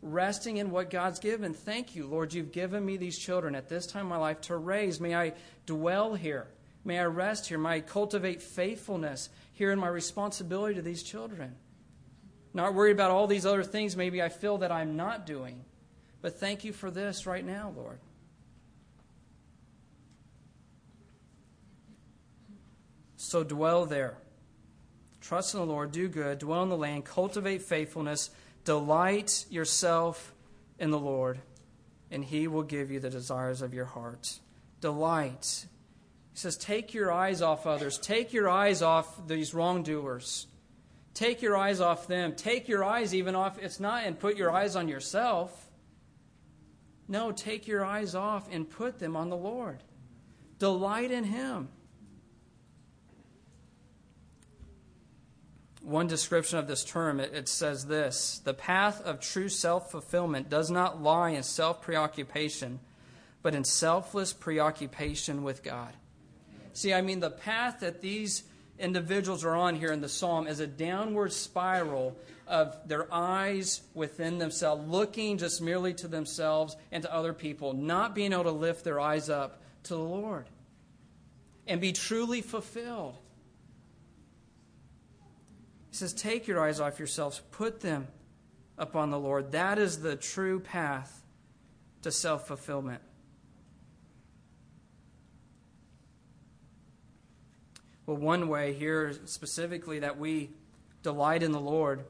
resting 0.01 0.55
in 0.55 0.71
what 0.71 0.89
God's 0.89 1.19
given. 1.19 1.53
Thank 1.53 1.97
you, 1.97 2.07
Lord, 2.07 2.33
you've 2.33 2.53
given 2.53 2.85
me 2.85 2.95
these 2.95 3.17
children 3.17 3.55
at 3.55 3.67
this 3.67 3.85
time 3.87 4.03
in 4.03 4.07
my 4.07 4.15
life 4.17 4.39
to 4.41 4.55
raise. 4.55 5.01
May 5.01 5.15
I 5.15 5.33
dwell 5.65 6.13
here. 6.13 6.47
May 6.85 6.97
I 6.97 7.05
rest 7.05 7.47
here. 7.47 7.57
May 7.57 7.71
I 7.71 7.79
cultivate 7.81 8.41
faithfulness 8.41 9.27
here 9.51 9.73
in 9.73 9.79
my 9.79 9.89
responsibility 9.89 10.75
to 10.75 10.81
these 10.81 11.03
children. 11.03 11.55
Not 12.55 12.73
worried 12.73 12.93
about 12.93 13.11
all 13.11 13.27
these 13.27 13.45
other 13.45 13.63
things 13.63 13.95
maybe 13.95 14.23
I 14.23 14.29
feel 14.29 14.57
that 14.59 14.71
I'm 14.71 14.95
not 14.95 15.27
doing. 15.27 15.63
But 16.23 16.39
thank 16.39 16.63
you 16.63 16.73
for 16.73 16.89
this 16.89 17.27
right 17.27 17.45
now, 17.45 17.71
Lord. 17.75 17.99
So 23.17 23.43
dwell 23.43 23.85
there. 23.85 24.17
Trust 25.21 25.53
in 25.53 25.59
the 25.59 25.65
Lord, 25.67 25.91
do 25.91 26.07
good, 26.07 26.39
dwell 26.39 26.63
in 26.63 26.69
the 26.69 26.77
land, 26.77 27.05
cultivate 27.05 27.61
faithfulness 27.61 28.31
Delight 28.65 29.45
yourself 29.51 30.33
in 30.79 30.89
the 30.89 30.99
Lord, 30.99 31.39
and 32.09 32.25
he 32.25 32.47
will 32.47 32.63
give 32.63 32.89
you 32.89 32.99
the 32.99 33.11
desires 33.11 33.61
of 33.61 33.75
your 33.75 33.85
heart. 33.85 34.39
Delight. 34.81 35.67
He 36.33 36.39
says, 36.39 36.57
Take 36.57 36.93
your 36.93 37.11
eyes 37.11 37.43
off 37.43 37.67
others. 37.67 37.99
Take 37.99 38.33
your 38.33 38.49
eyes 38.49 38.81
off 38.81 39.27
these 39.27 39.53
wrongdoers. 39.53 40.47
Take 41.15 41.41
your 41.41 41.57
eyes 41.57 41.81
off 41.81 42.05
them. 42.05 42.35
Take 42.35 42.67
your 42.67 42.83
eyes 42.83 43.15
even 43.15 43.33
off, 43.33 43.57
it's 43.57 43.79
not, 43.79 44.03
and 44.03 44.19
put 44.19 44.37
your 44.37 44.51
eyes 44.51 44.75
on 44.75 44.87
yourself. 44.87 45.69
No, 47.07 47.31
take 47.31 47.67
your 47.67 47.83
eyes 47.83 48.13
off 48.13 48.47
and 48.51 48.69
put 48.69 48.99
them 48.99 49.15
on 49.15 49.29
the 49.29 49.37
Lord. 49.37 49.81
Delight 50.59 51.09
in 51.09 51.23
Him. 51.23 51.69
one 55.85 56.07
description 56.07 56.57
of 56.57 56.67
this 56.67 56.83
term, 56.83 57.19
it, 57.19 57.33
it 57.33 57.47
says 57.47 57.85
this 57.85 58.41
The 58.43 58.53
path 58.53 59.01
of 59.01 59.19
true 59.19 59.49
self 59.49 59.91
fulfillment 59.91 60.49
does 60.49 60.71
not 60.71 61.01
lie 61.01 61.29
in 61.29 61.43
self 61.43 61.81
preoccupation, 61.81 62.79
but 63.41 63.55
in 63.55 63.63
selfless 63.63 64.33
preoccupation 64.33 65.43
with 65.43 65.63
God. 65.63 65.93
See, 66.73 66.93
I 66.93 67.01
mean, 67.01 67.19
the 67.19 67.29
path 67.29 67.79
that 67.79 68.01
these 68.01 68.43
individuals 68.79 69.43
are 69.43 69.55
on 69.55 69.75
here 69.75 69.91
in 69.91 70.01
the 70.01 70.09
psalm 70.09 70.47
is 70.47 70.59
a 70.59 70.67
downward 70.67 71.31
spiral 71.31 72.17
of 72.47 72.77
their 72.87 73.11
eyes 73.13 73.81
within 73.93 74.37
themselves, 74.37 74.87
looking 74.87 75.37
just 75.37 75.61
merely 75.61 75.93
to 75.95 76.07
themselves 76.07 76.75
and 76.91 77.03
to 77.03 77.13
other 77.13 77.33
people, 77.33 77.73
not 77.73 78.13
being 78.13 78.33
able 78.33 78.43
to 78.43 78.51
lift 78.51 78.83
their 78.83 78.99
eyes 78.99 79.29
up 79.29 79.61
to 79.83 79.93
the 79.93 79.99
Lord 79.99 80.45
and 81.67 81.81
be 81.81 81.91
truly 81.91 82.41
fulfilled. 82.41 83.17
He 85.89 85.95
says, 85.95 86.13
Take 86.13 86.47
your 86.47 86.63
eyes 86.63 86.79
off 86.79 86.99
yourselves, 86.99 87.41
put 87.51 87.81
them 87.81 88.07
upon 88.77 89.09
the 89.09 89.19
Lord. 89.19 89.53
That 89.53 89.79
is 89.79 90.01
the 90.01 90.15
true 90.15 90.59
path 90.59 91.23
to 92.01 92.11
self 92.11 92.47
fulfillment. 92.47 93.01
Well, 98.05 98.17
one 98.17 98.47
way 98.47 98.73
here 98.73 99.13
specifically 99.25 99.99
that 99.99 100.19
we 100.19 100.51
delight 101.01 101.41
in 101.41 101.51
the 101.51 101.59
Lord 101.59 102.05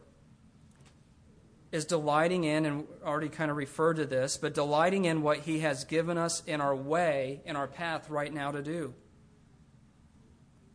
is 1.71 1.85
delighting 1.85 2.43
in, 2.43 2.65
and 2.65 2.87
already 3.03 3.29
kind 3.29 3.51
of 3.51 3.57
referred 3.57 3.95
to 3.97 4.05
this, 4.05 4.37
but 4.37 4.53
delighting 4.53 5.05
in 5.05 5.21
what 5.21 5.39
He 5.39 5.59
has 5.59 5.83
given 5.83 6.17
us 6.17 6.43
in 6.45 6.61
our 6.61 6.75
way, 6.75 7.41
in 7.45 7.55
our 7.55 7.67
path 7.67 8.09
right 8.09 8.33
now 8.33 8.51
to 8.51 8.61
do. 8.61 8.93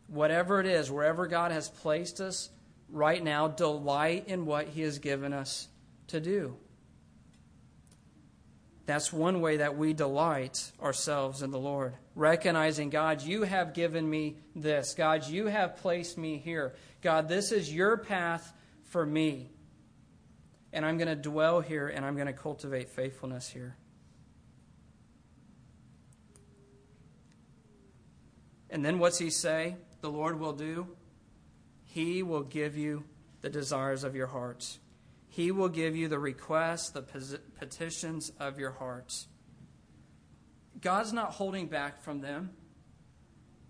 Whatever 0.09 0.61
it 0.61 0.67
is, 0.67 0.91
wherever 0.91 1.27
God 1.27 1.53
has 1.53 1.69
placed 1.69 2.21
us 2.21 2.51
right 2.91 3.23
now, 3.23 3.49
delight 3.49 4.25
in 4.27 4.47
what 4.47 4.69
He 4.69 4.83
has 4.83 4.99
given 4.99 5.33
us 5.33 5.69
to 6.09 6.21
do. 6.21 6.57
That's 8.91 9.13
one 9.13 9.41
way 9.41 9.59
that 9.59 9.77
we 9.77 9.93
delight 9.93 10.73
ourselves 10.83 11.43
in 11.43 11.53
the 11.53 11.61
Lord. 11.61 11.95
Recognizing, 12.17 12.91
God, 12.91 13.23
you 13.23 13.45
have 13.45 13.73
given 13.73 14.11
me 14.11 14.39
this. 14.57 14.95
God, 14.95 15.29
you 15.29 15.47
have 15.47 15.77
placed 15.77 16.19
me 16.19 16.39
here. 16.39 16.75
God, 17.01 17.29
this 17.29 17.53
is 17.53 17.73
your 17.73 17.97
path 17.97 18.53
for 18.83 19.07
me. 19.07 19.49
And 20.73 20.85
I'm 20.85 20.99
going 20.99 21.07
to 21.07 21.15
dwell 21.15 21.61
here 21.61 21.87
and 21.87 22.05
I'm 22.05 22.17
going 22.17 22.27
to 22.27 22.33
cultivate 22.33 22.89
faithfulness 22.89 23.49
here. 23.49 23.77
And 28.71 28.85
then 28.85 28.99
what's 28.99 29.19
he 29.19 29.31
say 29.31 29.77
the 30.01 30.11
Lord 30.11 30.41
will 30.41 30.53
do? 30.53 30.89
He 31.85 32.25
will 32.25 32.43
give 32.43 32.77
you 32.77 33.05
the 33.41 33.51
desires 33.51 34.03
of 34.03 34.17
your 34.17 34.27
hearts. 34.27 34.81
He 35.33 35.53
will 35.53 35.69
give 35.69 35.95
you 35.95 36.09
the 36.09 36.19
requests, 36.19 36.91
the 36.91 37.03
petitions 37.03 38.33
of 38.41 38.59
your 38.59 38.73
hearts. 38.73 39.29
God's 40.81 41.13
not 41.13 41.31
holding 41.31 41.69
back 41.69 42.03
from 42.03 42.21
them. 42.21 42.51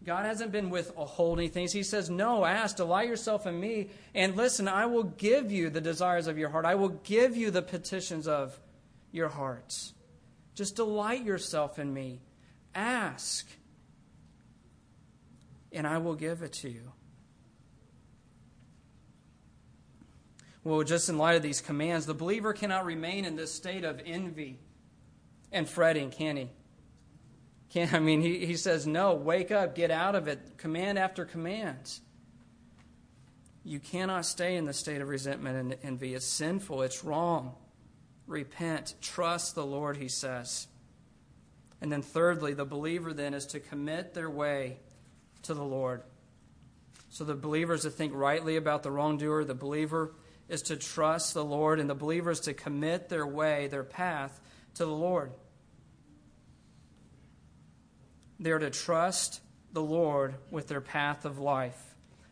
God 0.02 0.24
hasn't 0.24 0.52
been 0.52 0.70
withholding 0.70 1.50
things. 1.50 1.72
He 1.72 1.82
says, 1.82 2.08
No, 2.08 2.46
ask, 2.46 2.76
delight 2.76 3.08
yourself 3.08 3.46
in 3.46 3.60
me, 3.60 3.90
and 4.14 4.36
listen, 4.36 4.68
I 4.68 4.86
will 4.86 5.02
give 5.02 5.52
you 5.52 5.68
the 5.68 5.82
desires 5.82 6.26
of 6.26 6.38
your 6.38 6.48
heart. 6.48 6.64
I 6.64 6.76
will 6.76 6.88
give 6.88 7.36
you 7.36 7.50
the 7.50 7.60
petitions 7.60 8.26
of 8.26 8.58
your 9.12 9.28
hearts. 9.28 9.92
Just 10.54 10.76
delight 10.76 11.24
yourself 11.24 11.78
in 11.78 11.92
me. 11.92 12.22
Ask, 12.74 13.46
and 15.72 15.86
I 15.86 15.98
will 15.98 16.14
give 16.14 16.40
it 16.40 16.54
to 16.54 16.70
you. 16.70 16.92
Well, 20.62 20.82
just 20.82 21.08
in 21.08 21.16
light 21.16 21.36
of 21.36 21.42
these 21.42 21.60
commands, 21.60 22.06
the 22.06 22.14
believer 22.14 22.52
cannot 22.52 22.84
remain 22.84 23.24
in 23.24 23.36
this 23.36 23.52
state 23.52 23.84
of 23.84 24.00
envy 24.04 24.58
and 25.50 25.68
fretting, 25.68 26.10
can 26.10 26.36
he? 26.36 26.50
Can, 27.70 27.94
I 27.94 28.00
mean, 28.00 28.20
he, 28.20 28.44
he 28.44 28.56
says, 28.56 28.86
no, 28.86 29.14
wake 29.14 29.50
up, 29.50 29.74
get 29.74 29.90
out 29.90 30.14
of 30.14 30.28
it, 30.28 30.58
command 30.58 30.98
after 30.98 31.24
command. 31.24 32.00
You 33.64 33.78
cannot 33.78 34.26
stay 34.26 34.56
in 34.56 34.64
the 34.64 34.72
state 34.72 35.00
of 35.00 35.08
resentment 35.08 35.56
and 35.56 35.76
envy. 35.82 36.14
It's 36.14 36.26
sinful, 36.26 36.82
it's 36.82 37.04
wrong. 37.04 37.54
Repent, 38.26 38.94
trust 39.00 39.54
the 39.54 39.64
Lord, 39.64 39.96
he 39.96 40.08
says. 40.08 40.66
And 41.80 41.90
then, 41.90 42.02
thirdly, 42.02 42.52
the 42.52 42.64
believer 42.64 43.12
then 43.12 43.32
is 43.34 43.46
to 43.46 43.60
commit 43.60 44.14
their 44.14 44.28
way 44.28 44.78
to 45.42 45.54
the 45.54 45.64
Lord. 45.64 46.02
So 47.08 47.24
the 47.24 47.34
believer 47.34 47.74
is 47.74 47.82
to 47.82 47.90
think 47.90 48.12
rightly 48.14 48.56
about 48.56 48.82
the 48.82 48.90
wrongdoer. 48.90 49.44
The 49.44 49.54
believer 49.54 50.12
is 50.50 50.62
to 50.62 50.76
trust 50.76 51.34
the 51.34 51.44
Lord, 51.44 51.80
and 51.80 51.88
the 51.88 51.94
believers 51.94 52.40
to 52.40 52.54
commit 52.54 53.08
their 53.08 53.26
way, 53.26 53.68
their 53.68 53.84
path 53.84 54.40
to 54.74 54.84
the 54.84 54.92
Lord. 54.92 55.32
They 58.38 58.50
are 58.50 58.58
to 58.58 58.70
trust 58.70 59.40
the 59.72 59.82
Lord 59.82 60.34
with 60.50 60.68
their 60.68 60.80
path 60.80 61.24
of 61.24 61.38
life. 61.38 61.78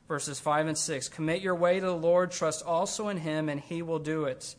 Verses 0.09 0.40
5 0.40 0.68
and 0.68 0.78
6 0.78 1.09
Commit 1.09 1.42
your 1.42 1.54
way 1.54 1.78
to 1.78 1.87
the 1.87 1.92
Lord, 1.92 2.31
trust 2.31 2.64
also 2.64 3.09
in 3.09 3.18
him, 3.18 3.48
and 3.48 3.61
he 3.61 3.83
will 3.83 3.98
do 3.98 4.24
it. 4.24 4.57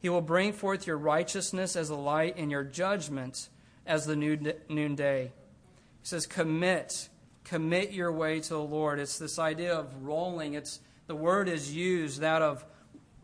He 0.00 0.08
will 0.08 0.22
bring 0.22 0.52
forth 0.52 0.86
your 0.86 0.98
righteousness 0.98 1.76
as 1.76 1.90
a 1.90 1.94
light 1.94 2.36
and 2.36 2.50
your 2.50 2.64
judgment 2.64 3.48
as 3.86 4.06
the 4.06 4.16
noonday. 4.16 5.24
He 6.00 6.06
says, 6.06 6.26
Commit. 6.26 7.08
Commit 7.44 7.92
your 7.92 8.12
way 8.12 8.40
to 8.40 8.48
the 8.48 8.58
Lord. 8.58 8.98
It's 8.98 9.18
this 9.18 9.38
idea 9.38 9.74
of 9.74 10.04
rolling. 10.04 10.54
It's 10.54 10.80
the 11.06 11.14
word 11.14 11.48
is 11.48 11.74
used, 11.74 12.20
that 12.20 12.40
of 12.40 12.64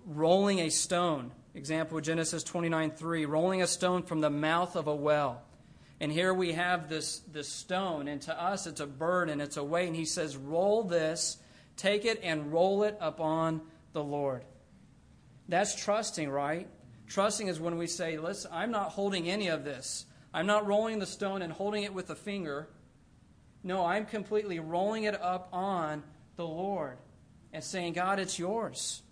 rolling 0.07 0.61
a 0.61 0.71
stone. 0.71 1.33
Example 1.55 2.01
Genesis 2.01 2.43
29 2.45 2.93
3, 2.93 3.25
rolling 3.27 3.63
a 3.63 3.67
stone 3.67 4.03
from 4.03 4.21
the 4.21 4.31
mouth 4.31 4.77
of 4.77 4.87
a 4.87 4.95
well. 4.95 5.43
And 6.01 6.13
here 6.13 6.33
we 6.33 6.53
have 6.53 6.89
this, 6.89 7.19
this 7.33 7.49
stone, 7.49 8.07
and 8.07 8.23
to 8.23 8.41
us 8.41 8.67
it's 8.67 8.81
a 8.81 8.87
bird 8.87 9.29
and 9.29 9.43
it's 9.43 9.57
a 9.57 9.65
weight. 9.65 9.89
And 9.89 9.97
he 9.97 10.05
says, 10.05 10.37
Roll 10.37 10.85
this, 10.85 11.39
take 11.77 12.05
it, 12.05 12.21
and 12.23 12.53
roll 12.53 12.85
it 12.85 12.97
upon 13.01 13.63
the 13.93 14.03
Lord. 14.03 14.45
That's 15.49 15.75
trusting, 15.75 16.31
right? 16.31 16.69
Trusting 17.09 17.49
is 17.49 17.59
when 17.59 17.79
we 17.79 17.87
say, 17.87 18.19
Listen, 18.19 18.51
I'm 18.55 18.71
not 18.71 18.91
holding 18.91 19.29
any 19.29 19.49
of 19.49 19.65
this. 19.65 20.07
I'm 20.33 20.47
not 20.47 20.67
rolling 20.67 20.99
the 20.99 21.07
stone 21.07 21.43
and 21.43 21.53
holding 21.53 21.83
it 21.83 21.95
with 21.95 22.11
a 22.11 22.15
finger. 22.15 22.69
No, 23.65 23.85
I'm 23.85 24.07
completely 24.07 24.61
rolling 24.61 25.05
it 25.05 25.21
up 25.21 25.49
on 25.53 26.05
the 26.37 26.47
Lord 26.47 26.99
and 27.53 27.65
saying, 27.65 27.95
God, 27.95 28.21
it's 28.21 28.39
yours. 28.39 29.03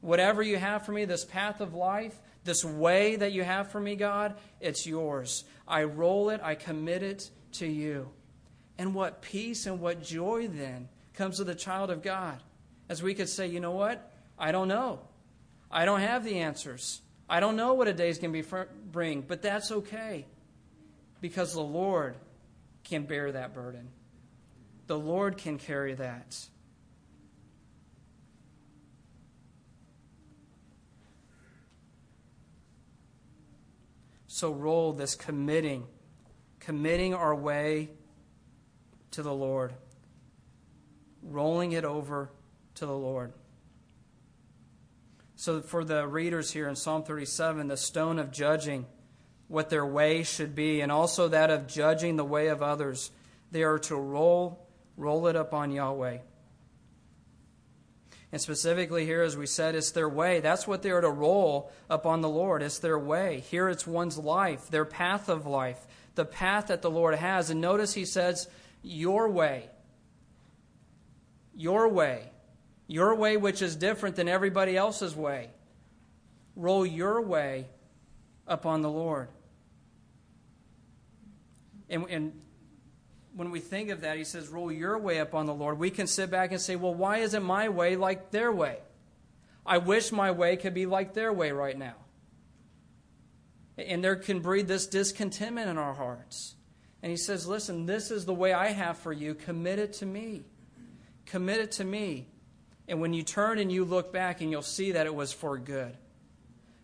Whatever 0.00 0.42
you 0.42 0.56
have 0.56 0.86
for 0.86 0.92
me, 0.92 1.04
this 1.04 1.24
path 1.24 1.60
of 1.60 1.74
life, 1.74 2.18
this 2.44 2.64
way 2.64 3.16
that 3.16 3.32
you 3.32 3.44
have 3.44 3.70
for 3.70 3.80
me, 3.80 3.96
God, 3.96 4.34
it's 4.60 4.86
yours. 4.86 5.44
I 5.68 5.84
roll 5.84 6.30
it, 6.30 6.40
I 6.42 6.54
commit 6.54 7.02
it 7.02 7.30
to 7.52 7.66
you. 7.66 8.08
And 8.78 8.94
what 8.94 9.20
peace 9.20 9.66
and 9.66 9.80
what 9.80 10.02
joy 10.02 10.48
then 10.48 10.88
comes 11.12 11.36
to 11.36 11.44
the 11.44 11.54
child 11.54 11.90
of 11.90 12.02
God 12.02 12.42
as 12.88 13.02
we 13.02 13.14
could 13.14 13.28
say, 13.28 13.46
you 13.46 13.60
know 13.60 13.72
what? 13.72 14.10
I 14.38 14.52
don't 14.52 14.68
know. 14.68 15.00
I 15.70 15.84
don't 15.84 16.00
have 16.00 16.24
the 16.24 16.40
answers. 16.40 17.00
I 17.28 17.38
don't 17.38 17.54
know 17.54 17.74
what 17.74 17.86
a 17.86 17.92
day 17.92 18.08
is 18.08 18.18
going 18.18 18.32
to 18.32 18.66
bring, 18.90 19.20
but 19.20 19.42
that's 19.42 19.70
okay 19.70 20.26
because 21.20 21.52
the 21.52 21.60
Lord 21.60 22.16
can 22.82 23.04
bear 23.04 23.30
that 23.30 23.54
burden. 23.54 23.88
The 24.88 24.98
Lord 24.98 25.36
can 25.36 25.58
carry 25.58 25.94
that. 25.94 26.36
So 34.40 34.50
roll 34.50 34.94
this 34.94 35.16
committing, 35.16 35.86
committing 36.60 37.12
our 37.12 37.34
way 37.34 37.90
to 39.10 39.22
the 39.22 39.34
Lord, 39.34 39.74
rolling 41.22 41.72
it 41.72 41.84
over 41.84 42.30
to 42.76 42.86
the 42.86 42.96
Lord. 42.96 43.34
So, 45.36 45.60
for 45.60 45.84
the 45.84 46.08
readers 46.08 46.52
here 46.52 46.70
in 46.70 46.74
Psalm 46.74 47.02
37, 47.02 47.68
the 47.68 47.76
stone 47.76 48.18
of 48.18 48.30
judging 48.30 48.86
what 49.46 49.68
their 49.68 49.84
way 49.84 50.22
should 50.22 50.54
be, 50.54 50.80
and 50.80 50.90
also 50.90 51.28
that 51.28 51.50
of 51.50 51.66
judging 51.66 52.16
the 52.16 52.24
way 52.24 52.46
of 52.46 52.62
others, 52.62 53.10
they 53.50 53.62
are 53.62 53.78
to 53.80 53.94
roll, 53.94 54.66
roll 54.96 55.26
it 55.26 55.36
up 55.36 55.52
on 55.52 55.70
Yahweh. 55.70 56.16
And 58.32 58.40
specifically 58.40 59.04
here, 59.04 59.22
as 59.22 59.36
we 59.36 59.46
said, 59.46 59.74
it's 59.74 59.90
their 59.90 60.08
way. 60.08 60.40
That's 60.40 60.66
what 60.66 60.82
they 60.82 60.90
are 60.90 61.00
to 61.00 61.10
roll 61.10 61.72
upon 61.88 62.20
the 62.20 62.28
Lord. 62.28 62.62
It's 62.62 62.78
their 62.78 62.98
way. 62.98 63.40
Here 63.40 63.68
it's 63.68 63.86
one's 63.86 64.18
life, 64.18 64.68
their 64.68 64.84
path 64.84 65.28
of 65.28 65.46
life, 65.46 65.84
the 66.14 66.24
path 66.24 66.68
that 66.68 66.80
the 66.80 66.90
Lord 66.90 67.16
has. 67.16 67.50
And 67.50 67.60
notice 67.60 67.92
he 67.92 68.04
says, 68.04 68.46
Your 68.82 69.28
way. 69.28 69.68
Your 71.56 71.88
way. 71.88 72.30
Your 72.86 73.14
way, 73.16 73.36
which 73.36 73.62
is 73.62 73.74
different 73.74 74.16
than 74.16 74.28
everybody 74.28 74.76
else's 74.76 75.14
way. 75.16 75.50
Roll 76.54 76.86
your 76.86 77.20
way 77.20 77.66
upon 78.46 78.82
the 78.82 78.90
Lord. 78.90 79.28
And, 81.88 82.06
and 82.08 82.40
when 83.34 83.50
we 83.50 83.60
think 83.60 83.90
of 83.90 84.00
that, 84.00 84.16
he 84.16 84.24
says, 84.24 84.48
roll 84.48 84.72
your 84.72 84.98
way 84.98 85.20
up 85.20 85.34
on 85.34 85.46
the 85.46 85.54
Lord. 85.54 85.78
We 85.78 85.90
can 85.90 86.06
sit 86.06 86.30
back 86.30 86.52
and 86.52 86.60
say, 86.60 86.76
well, 86.76 86.94
why 86.94 87.18
isn't 87.18 87.42
my 87.42 87.68
way 87.68 87.96
like 87.96 88.30
their 88.30 88.52
way? 88.52 88.78
I 89.64 89.78
wish 89.78 90.10
my 90.10 90.30
way 90.30 90.56
could 90.56 90.74
be 90.74 90.86
like 90.86 91.14
their 91.14 91.32
way 91.32 91.52
right 91.52 91.78
now. 91.78 91.94
And 93.78 94.02
there 94.02 94.16
can 94.16 94.40
breed 94.40 94.66
this 94.66 94.86
discontentment 94.86 95.70
in 95.70 95.78
our 95.78 95.94
hearts. 95.94 96.54
And 97.02 97.10
he 97.10 97.16
says, 97.16 97.46
listen, 97.46 97.86
this 97.86 98.10
is 98.10 98.26
the 98.26 98.34
way 98.34 98.52
I 98.52 98.68
have 98.68 98.98
for 98.98 99.12
you. 99.12 99.34
Commit 99.34 99.78
it 99.78 99.94
to 99.94 100.06
me. 100.06 100.42
Commit 101.26 101.60
it 101.60 101.72
to 101.72 101.84
me. 101.84 102.26
And 102.88 103.00
when 103.00 103.14
you 103.14 103.22
turn 103.22 103.58
and 103.58 103.70
you 103.70 103.84
look 103.84 104.12
back, 104.12 104.40
and 104.40 104.50
you'll 104.50 104.62
see 104.62 104.92
that 104.92 105.06
it 105.06 105.14
was 105.14 105.32
for 105.32 105.56
good. 105.56 105.96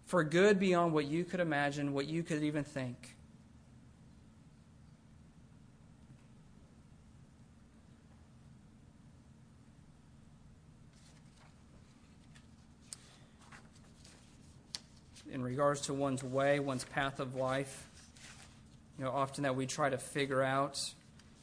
For 0.04 0.22
good 0.22 0.61
beyond 0.61 0.92
what 0.92 1.06
you 1.06 1.24
could 1.24 1.40
imagine, 1.40 1.92
what 1.92 2.06
you 2.06 2.22
could 2.22 2.44
even 2.44 2.62
think. 2.62 3.15
In 15.31 15.43
regards 15.43 15.83
to 15.83 15.95
one's 15.95 16.23
way, 16.23 16.61
one's 16.61 16.85
path 16.85 17.21
of 17.21 17.35
life. 17.35 17.89
You 18.99 19.05
know, 19.05 19.11
often 19.11 19.45
that 19.45 19.57
we 19.57 19.67
try 19.67 19.91
to 19.91 19.99
figure 19.99 20.43
out, 20.43 20.81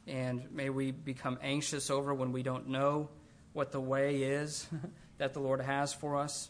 and 0.08 0.52
may 0.52 0.69
we 0.69 0.91
become 0.91 1.38
anxious 1.41 1.89
over 1.89 2.13
when 2.13 2.32
we 2.32 2.43
don't 2.43 2.69
know 2.69 3.10
what 3.54 3.72
the 3.72 3.80
way 3.80 4.24
is 4.24 4.67
that 5.17 5.34
the 5.34 5.39
Lord 5.39 5.62
has 5.62 5.93
for 5.93 6.17
us. 6.17 6.50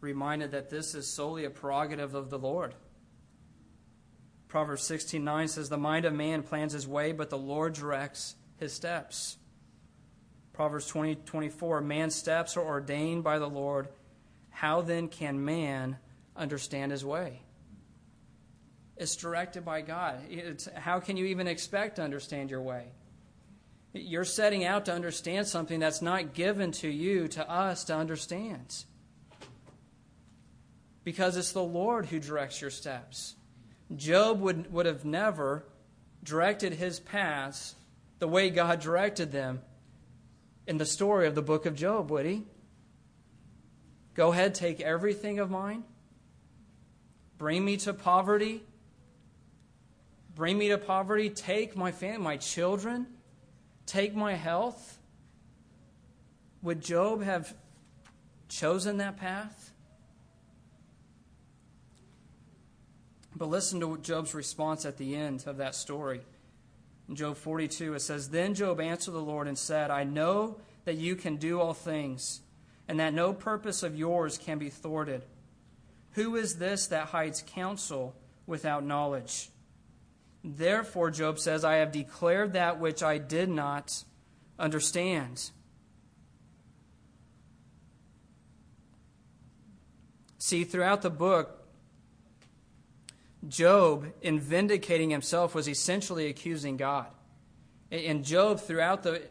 Reminded 0.00 0.52
that 0.52 0.70
this 0.70 0.94
is 0.94 1.06
solely 1.06 1.44
a 1.44 1.50
prerogative 1.50 2.14
of 2.14 2.30
the 2.30 2.38
Lord. 2.38 2.74
Proverbs 4.48 4.82
16:9 4.82 5.48
says, 5.48 5.68
"The 5.68 5.78
mind 5.78 6.04
of 6.04 6.12
man 6.12 6.42
plans 6.42 6.72
his 6.72 6.88
way, 6.88 7.12
but 7.12 7.30
the 7.30 7.38
Lord 7.38 7.74
directs 7.74 8.34
his 8.56 8.72
steps." 8.72 9.36
Proverbs 10.60 10.88
20, 10.88 11.14
24, 11.14 11.80
man's 11.80 12.14
steps 12.14 12.54
are 12.54 12.62
ordained 12.62 13.24
by 13.24 13.38
the 13.38 13.48
Lord, 13.48 13.88
how 14.50 14.82
then 14.82 15.08
can 15.08 15.42
man 15.42 15.96
understand 16.36 16.92
his 16.92 17.02
way? 17.02 17.40
It's 18.98 19.16
directed 19.16 19.64
by 19.64 19.80
God. 19.80 20.20
It's, 20.28 20.68
how 20.76 21.00
can 21.00 21.16
you 21.16 21.24
even 21.24 21.46
expect 21.46 21.96
to 21.96 22.02
understand 22.02 22.50
your 22.50 22.60
way? 22.60 22.88
You're 23.94 24.26
setting 24.26 24.66
out 24.66 24.84
to 24.84 24.92
understand 24.92 25.46
something 25.46 25.80
that's 25.80 26.02
not 26.02 26.34
given 26.34 26.72
to 26.72 26.90
you, 26.90 27.26
to 27.28 27.50
us, 27.50 27.84
to 27.84 27.96
understand. 27.96 28.84
Because 31.04 31.38
it's 31.38 31.52
the 31.52 31.62
Lord 31.62 32.04
who 32.04 32.20
directs 32.20 32.60
your 32.60 32.68
steps. 32.68 33.34
Job 33.96 34.42
would, 34.42 34.70
would 34.70 34.84
have 34.84 35.06
never 35.06 35.64
directed 36.22 36.74
his 36.74 37.00
paths 37.00 37.76
the 38.18 38.28
way 38.28 38.50
God 38.50 38.80
directed 38.80 39.32
them 39.32 39.62
in 40.70 40.78
the 40.78 40.86
story 40.86 41.26
of 41.26 41.34
the 41.34 41.42
book 41.42 41.66
of 41.66 41.74
Job, 41.74 42.12
would 42.12 42.24
he? 42.24 42.44
Go 44.14 44.30
ahead, 44.30 44.54
take 44.54 44.80
everything 44.80 45.40
of 45.40 45.50
mine. 45.50 45.82
Bring 47.38 47.64
me 47.64 47.76
to 47.78 47.92
poverty. 47.92 48.62
Bring 50.36 50.56
me 50.56 50.68
to 50.68 50.78
poverty. 50.78 51.28
Take 51.28 51.76
my 51.76 51.90
family, 51.90 52.22
my 52.22 52.36
children. 52.36 53.08
Take 53.84 54.14
my 54.14 54.34
health. 54.34 54.96
Would 56.62 56.82
Job 56.82 57.24
have 57.24 57.52
chosen 58.48 58.98
that 58.98 59.16
path? 59.16 59.72
But 63.34 63.48
listen 63.48 63.80
to 63.80 63.98
Job's 63.98 64.34
response 64.34 64.84
at 64.84 64.98
the 64.98 65.16
end 65.16 65.42
of 65.48 65.56
that 65.56 65.74
story. 65.74 66.20
Job 67.12 67.36
42, 67.36 67.94
it 67.94 68.00
says, 68.00 68.28
Then 68.30 68.54
Job 68.54 68.80
answered 68.80 69.12
the 69.12 69.18
Lord 69.18 69.48
and 69.48 69.58
said, 69.58 69.90
I 69.90 70.04
know 70.04 70.58
that 70.84 70.96
you 70.96 71.16
can 71.16 71.36
do 71.36 71.60
all 71.60 71.74
things 71.74 72.40
and 72.88 73.00
that 73.00 73.14
no 73.14 73.32
purpose 73.32 73.82
of 73.82 73.96
yours 73.96 74.38
can 74.38 74.58
be 74.58 74.70
thwarted. 74.70 75.24
Who 76.12 76.36
is 76.36 76.56
this 76.56 76.88
that 76.88 77.08
hides 77.08 77.44
counsel 77.46 78.14
without 78.46 78.84
knowledge? 78.84 79.50
Therefore, 80.42 81.10
Job 81.10 81.38
says, 81.38 81.64
I 81.64 81.76
have 81.76 81.92
declared 81.92 82.54
that 82.54 82.80
which 82.80 83.02
I 83.02 83.18
did 83.18 83.48
not 83.48 84.04
understand. 84.58 85.50
See, 90.38 90.64
throughout 90.64 91.02
the 91.02 91.10
book, 91.10 91.59
Job, 93.48 94.06
in 94.20 94.38
vindicating 94.38 95.10
himself, 95.10 95.54
was 95.54 95.68
essentially 95.68 96.26
accusing 96.26 96.76
God. 96.76 97.06
And 97.90 98.24
Job, 98.24 98.60
throughout 98.60 99.02
the 99.02 99.22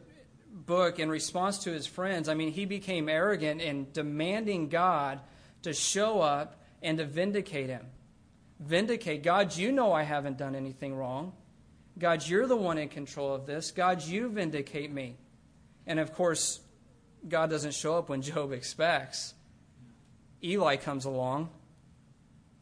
book 0.52 1.00
in 1.00 1.10
response 1.10 1.60
to 1.60 1.72
his 1.72 1.86
friends, 1.86 2.28
I 2.28 2.34
mean, 2.34 2.52
he 2.52 2.66
became 2.66 3.08
arrogant 3.08 3.62
in 3.62 3.88
demanding 3.94 4.70
God 4.70 5.20
to 5.62 5.74
show 5.74 6.22
up 6.22 6.62
and 6.82 6.98
to 6.98 7.06
vindicate 7.06 7.70
him. 7.70 7.86
Vindicate. 8.60 9.24
God, 9.24 9.56
you 9.56 9.72
know 9.72 9.94
I 9.94 10.04
haven't 10.04 10.38
done 10.38 10.56
anything 10.56 10.96
wrong. 10.96 11.34
God, 11.98 12.26
you're 12.26 12.48
the 12.48 12.56
one 12.56 12.78
in 12.78 12.90
control 12.90 13.34
of 13.34 13.46
this. 13.46 13.72
God, 13.72 14.04
you 14.04 14.30
vindicate 14.30 14.92
me. 14.92 15.18
And 15.86 16.00
of 16.00 16.14
course, 16.14 16.60
God 17.28 17.50
doesn't 17.50 17.74
show 17.74 17.98
up 17.98 18.10
when 18.10 18.22
Job 18.24 18.52
expects. 18.54 19.34
Elihu 20.44 20.78
comes 20.78 21.04
along, 21.04 21.50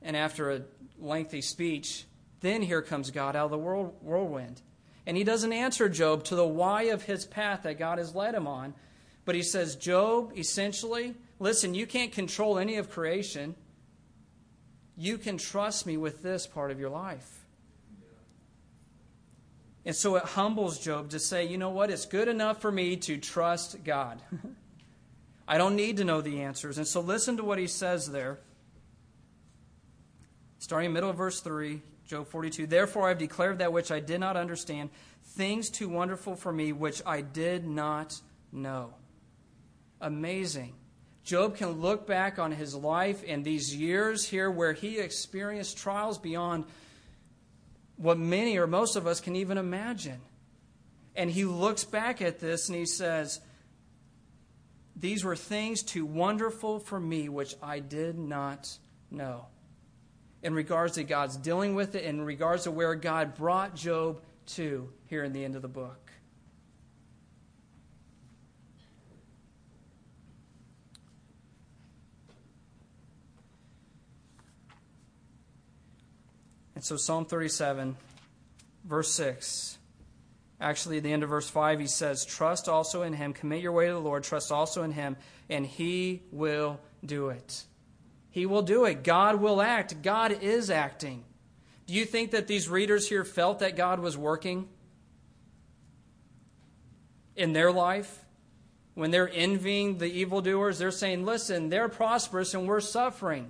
and 0.02 0.18
after 0.18 0.50
a 0.50 0.62
lengthy 1.00 1.42
speech, 1.42 2.06
then 2.42 2.62
here 2.62 2.82
comes 2.82 3.12
God 3.12 3.36
out 3.36 3.46
of 3.46 3.52
the 3.52 3.58
whirlwind. 3.58 4.62
And 5.06 5.16
he 5.16 5.24
doesn't 5.24 5.54
answer 5.54 5.88
Job 5.88 6.24
to 6.26 6.36
the 6.36 6.46
why 6.46 6.84
of 6.84 7.04
his 7.04 7.26
path 7.26 7.64
that 7.64 7.80
God 7.80 7.98
has 7.98 8.14
led 8.14 8.36
him 8.36 8.46
on. 8.46 8.74
But 9.26 9.36
he 9.36 9.42
says, 9.42 9.76
Job, 9.76 10.34
essentially, 10.38 11.16
listen, 11.40 11.74
you 11.74 11.88
can't 11.88 12.12
control 12.12 12.58
any 12.58 12.76
of 12.76 12.90
creation. 12.90 13.56
You 14.98 15.18
can 15.18 15.38
trust 15.38 15.86
me 15.86 15.98
with 15.98 16.22
this 16.24 16.46
part 16.46 16.72
of 16.72 16.80
your 16.80 16.90
life. 16.90 17.46
And 19.86 19.96
so 19.96 20.18
it 20.18 20.24
humbles 20.24 20.80
Job 20.80 21.12
to 21.12 21.20
say, 21.20 21.46
you 21.46 21.58
know 21.58 21.70
what? 21.70 21.90
It's 21.90 22.06
good 22.06 22.28
enough 22.28 22.62
for 22.62 22.70
me 22.72 22.98
to 22.98 23.18
trust 23.18 23.86
God. 23.86 24.22
I 25.48 25.58
don't 25.58 25.78
need 25.78 25.98
to 25.98 26.04
know 26.04 26.20
the 26.20 26.42
answers. 26.42 26.78
And 26.78 26.86
so 26.86 27.00
listen 27.00 27.38
to 27.38 27.44
what 27.46 27.58
he 27.58 27.68
says 27.68 28.12
there. 28.12 28.40
Starting 30.60 30.94
middle 30.94 31.10
of 31.10 31.18
verse 31.18 31.40
3. 31.42 31.82
Job 32.08 32.28
42. 32.28 32.68
Therefore 32.68 33.06
I 33.06 33.10
have 33.10 33.18
declared 33.18 33.60
that 33.60 33.74
which 33.74 33.92
I 33.92 34.00
did 34.00 34.20
not 34.20 34.38
understand, 34.38 34.90
things 35.24 35.70
too 35.70 35.90
wonderful 35.90 36.36
for 36.36 36.52
me 36.52 36.72
which 36.72 37.02
I 37.06 37.22
did 37.22 37.68
not 37.68 38.20
know. 38.52 38.94
Amazing. 40.00 40.74
Job 41.24 41.58
can 41.58 41.82
look 41.82 42.08
back 42.08 42.40
on 42.40 42.54
his 42.54 42.74
life 42.74 43.24
and 43.28 43.44
these 43.44 43.76
years 43.76 44.26
here 44.26 44.50
where 44.50 44.72
he 44.72 45.00
experienced 45.00 45.78
trials 45.78 46.18
beyond 46.18 46.64
what 47.98 48.18
many 48.18 48.58
or 48.58 48.68
most 48.68 48.96
of 48.96 49.06
us 49.06 49.20
can 49.20 49.36
even 49.36 49.58
imagine. 49.58 50.22
And 51.16 51.30
he 51.30 51.44
looks 51.44 51.84
back 51.84 52.22
at 52.22 52.40
this 52.40 52.70
and 52.70 52.78
he 52.78 52.86
says, 52.86 53.42
These 54.96 55.26
were 55.26 55.36
things 55.36 55.84
too 55.84 56.06
wonderful 56.06 56.80
for 56.80 57.00
me 57.00 57.28
which 57.28 57.56
I 57.62 57.80
did 57.80 58.18
not 58.18 58.78
know 59.12 59.48
in 60.48 60.54
regards 60.54 60.94
to 60.94 61.04
God's 61.04 61.36
dealing 61.36 61.76
with 61.76 61.94
it, 61.94 62.06
in 62.06 62.22
regards 62.22 62.64
to 62.64 62.72
where 62.72 62.96
God 62.96 63.36
brought 63.36 63.76
Job 63.76 64.22
to 64.46 64.90
here 65.08 65.26
in 65.26 65.34
the 65.34 65.44
end 65.44 65.58
of 65.58 65.62
the 65.62 65.68
book. 65.68 66.10
And 76.76 76.84
so, 76.86 76.96
Psalm 76.96 77.26
37, 77.26 77.98
verse 78.86 79.12
6. 79.12 79.78
Actually, 80.62 80.98
at 80.98 81.04
the 81.04 81.12
end 81.12 81.24
of 81.24 81.30
verse 81.30 81.50
5, 81.50 81.82
he 81.82 81.88
says, 81.88 82.24
Trust 82.24 82.70
also 82.70 83.02
in 83.02 83.12
him, 83.12 83.34
commit 83.34 83.62
your 83.62 83.74
way 83.74 83.88
to 83.88 83.94
the 83.94 84.00
Lord, 84.00 84.24
trust 84.24 84.54
also 84.54 84.84
in 84.84 84.94
him, 84.94 85.18
and 85.50 85.66
he 85.66 86.22
will 86.32 86.80
do 87.06 87.28
it. 87.32 87.66
He 88.38 88.46
will 88.46 88.62
do 88.62 88.86
it. 88.86 89.04
God 89.04 89.42
will 89.42 89.64
act. 89.64 90.04
God 90.04 90.44
is 90.44 90.70
acting. 90.70 91.24
Do 91.88 91.96
you 91.96 92.06
think 92.06 92.30
that 92.30 92.46
these 92.46 92.70
readers 92.70 93.10
here 93.10 93.24
felt 93.24 93.58
that 93.60 93.76
God 93.76 94.00
was 94.00 94.16
working 94.16 94.70
in 97.36 97.54
their 97.54 97.72
life? 97.72 98.24
When 98.94 99.10
they're 99.10 99.32
envying 99.34 99.98
the 99.98 100.06
evildoers, 100.06 100.78
they're 100.78 100.92
saying, 100.92 101.26
Listen, 101.26 101.70
they're 101.70 101.90
prosperous 101.90 102.54
and 102.54 102.68
we're 102.68 102.80
suffering. 102.80 103.50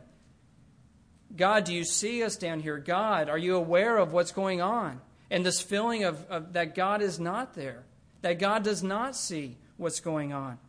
God, 1.36 1.66
do 1.66 1.74
you 1.74 1.84
see 1.84 2.24
us 2.24 2.38
down 2.38 2.62
here? 2.62 2.78
God, 2.78 3.28
are 3.28 3.38
you 3.38 3.58
aware 3.58 3.98
of 3.98 4.14
what's 4.14 4.32
going 4.32 4.62
on? 4.62 5.02
And 5.30 5.46
this 5.46 5.60
feeling 5.60 6.06
of, 6.06 6.26
of 6.30 6.54
that 6.54 6.76
God 6.76 7.02
is 7.02 7.20
not 7.20 7.56
there, 7.56 7.84
that 8.22 8.40
God 8.40 8.64
does 8.64 8.82
not 8.82 9.18
see 9.18 9.58
what's 9.76 10.00
going 10.00 10.32
on 10.32 10.60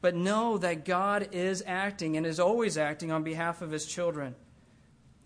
but 0.00 0.14
know 0.14 0.58
that 0.58 0.84
God 0.84 1.28
is 1.32 1.62
acting 1.66 2.16
and 2.16 2.26
is 2.26 2.40
always 2.40 2.76
acting 2.78 3.10
on 3.10 3.24
behalf 3.24 3.62
of 3.62 3.70
his 3.70 3.86
children. 3.86 4.34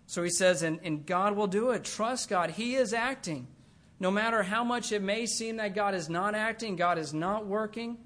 So 0.07 0.23
he 0.23 0.29
says, 0.29 0.63
and, 0.63 0.79
and 0.83 1.05
God 1.05 1.35
will 1.35 1.47
do 1.47 1.71
it. 1.71 1.83
Trust 1.83 2.29
God. 2.29 2.51
He 2.51 2.75
is 2.75 2.93
acting. 2.93 3.47
No 4.01 4.09
matter 4.09 4.41
how 4.41 4.63
much 4.63 4.91
it 4.91 5.03
may 5.03 5.27
seem 5.27 5.57
that 5.57 5.75
God 5.75 5.93
is 5.93 6.09
not 6.09 6.33
acting, 6.33 6.75
God 6.75 6.97
is 6.97 7.13
not 7.13 7.45
working, 7.45 7.97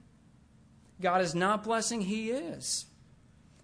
God 1.02 1.22
is 1.22 1.34
not 1.34 1.64
blessing, 1.64 2.02
He 2.02 2.32
is. 2.32 2.86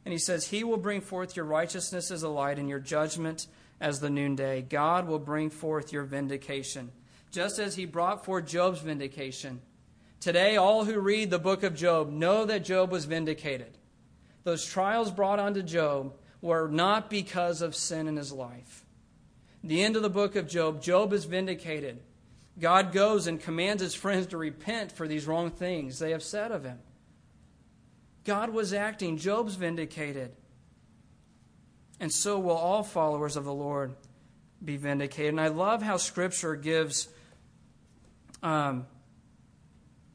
And 0.06 0.14
he 0.14 0.18
says, 0.18 0.48
He 0.48 0.64
will 0.64 0.78
bring 0.78 1.02
forth 1.02 1.36
your 1.36 1.46
righteousness 1.46 2.10
as 2.10 2.24
a 2.24 2.30
light 2.30 2.58
and 2.58 2.70
your 2.70 2.80
judgment 2.80 3.48
as 3.82 4.00
the 4.00 4.10
noonday. 4.10 4.62
God 4.62 5.08
will 5.08 5.20
bring 5.20 5.50
forth 5.50 5.92
your 5.92 6.04
vindication, 6.04 6.92
just 7.32 7.60
as 7.60 7.76
He 7.76 7.86
brought 7.86 8.24
forth 8.24 8.48
Job's 8.48 8.80
vindication. 8.80 9.62
Today, 10.22 10.56
all 10.56 10.86
who 10.86 11.00
read 11.00 11.32
the 11.32 11.40
book 11.40 11.64
of 11.64 11.76
Job 11.76 12.12
know 12.12 12.46
that 12.46 12.64
Job 12.64 12.92
was 12.92 13.06
vindicated. 13.06 13.78
Those 14.44 14.64
trials 14.64 15.12
brought 15.12 15.40
onto 15.40 15.64
Job 15.64 16.16
were 16.42 16.68
not 16.68 17.10
because 17.10 17.64
of 17.64 17.76
sin 17.76 18.08
in 18.08 18.18
his 18.18 18.32
life. 18.32 18.86
The 19.64 19.84
end 19.84 19.96
of 19.96 20.04
the 20.04 20.10
book 20.12 20.36
of 20.36 20.48
Job, 20.48 20.82
Job 20.82 21.12
is 21.12 21.26
vindicated. 21.26 22.00
God 22.60 22.92
goes 22.92 23.26
and 23.26 23.42
commands 23.42 23.82
his 23.82 23.96
friends 23.96 24.28
to 24.28 24.38
repent 24.38 24.92
for 24.92 25.08
these 25.08 25.26
wrong 25.26 25.50
things 25.50 25.98
they 25.98 26.12
have 26.12 26.24
said 26.24 26.52
of 26.52 26.64
him. 26.64 26.80
God 28.24 28.52
was 28.52 28.74
acting, 28.74 29.18
Job's 29.18 29.56
vindicated. 29.56 30.32
And 32.00 32.12
so 32.12 32.38
will 32.40 32.56
all 32.56 32.84
followers 32.84 33.36
of 33.36 33.46
the 33.46 33.54
Lord 33.54 33.96
be 34.64 34.78
vindicated. 34.78 35.30
And 35.30 35.42
I 35.42 35.48
love 35.48 35.82
how 35.82 35.98
Scripture 35.98 36.56
gives, 36.56 37.08
um, 38.44 38.86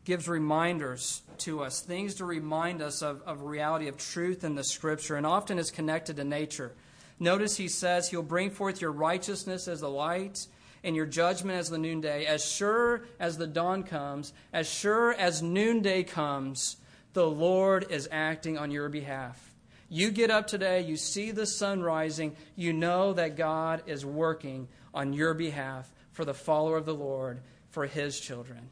gives 0.07 0.29
reminders 0.29 1.23
to 1.39 1.63
us, 1.63 1.81
things 1.81 2.15
to 2.15 2.25
remind 2.25 2.81
us 2.81 3.03
of, 3.03 3.21
of 3.27 3.43
reality, 3.43 3.89
of 3.89 3.99
truth 3.99 4.45
in 4.45 4.55
the 4.55 4.63
Scripture, 4.63 5.17
and 5.17 5.27
often 5.27 5.59
is 5.59 5.73
connected 5.73 6.17
to 6.17 6.25
nature. 6.25 6.73
Notice 7.19 7.57
he 7.57 7.67
says, 7.67 8.09
He'll 8.09 8.23
bring 8.23 8.51
forth 8.51 8.81
your 8.81 8.93
righteousness 8.93 9.67
as 9.67 9.81
the 9.81 9.91
light 9.91 10.47
and 10.85 10.95
your 10.95 11.07
judgment 11.07 11.59
as 11.59 11.69
the 11.69 11.79
noonday. 11.79 12.25
As 12.25 12.45
sure 12.45 13.03
as 13.19 13.37
the 13.37 13.49
dawn 13.49 13.83
comes, 13.83 14.33
as 14.53 14.71
sure 14.71 15.13
as 15.13 15.43
noonday 15.43 16.05
comes, 16.05 16.77
the 17.13 17.29
Lord 17.29 17.91
is 17.91 18.09
acting 18.13 18.57
on 18.57 18.71
your 18.71 18.89
behalf. 18.89 19.55
You 19.89 20.13
get 20.13 20.31
up 20.31 20.47
today, 20.47 20.83
you 20.83 20.97
see 20.97 21.33
the 21.33 21.47
sun 21.47 21.83
rising, 21.83 22.37
you 22.55 22.73
know 22.73 23.13
that 23.15 23.37
God 23.37 23.83
is 23.87 24.07
working 24.07 24.69
on 24.95 25.13
your 25.13 25.35
behalf 25.35 25.91
for 26.13 26.25
the 26.25 26.35
follower 26.35 26.77
of 26.77 26.87
the 26.87 26.95
Lord, 26.95 27.41
for 27.71 27.87
his 27.87 28.21
children. 28.21 28.71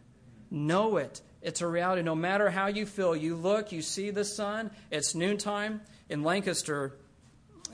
Know 0.54 0.96
it 0.96 1.20
it's 1.44 1.60
a 1.60 1.66
reality. 1.66 2.00
No 2.00 2.14
matter 2.14 2.48
how 2.48 2.68
you 2.68 2.86
feel, 2.86 3.14
you 3.14 3.36
look, 3.36 3.70
you 3.70 3.82
see 3.82 4.08
the 4.08 4.24
sun. 4.24 4.70
It's 4.90 5.14
noontime 5.14 5.82
in 6.08 6.22
Lancaster, 6.22 6.96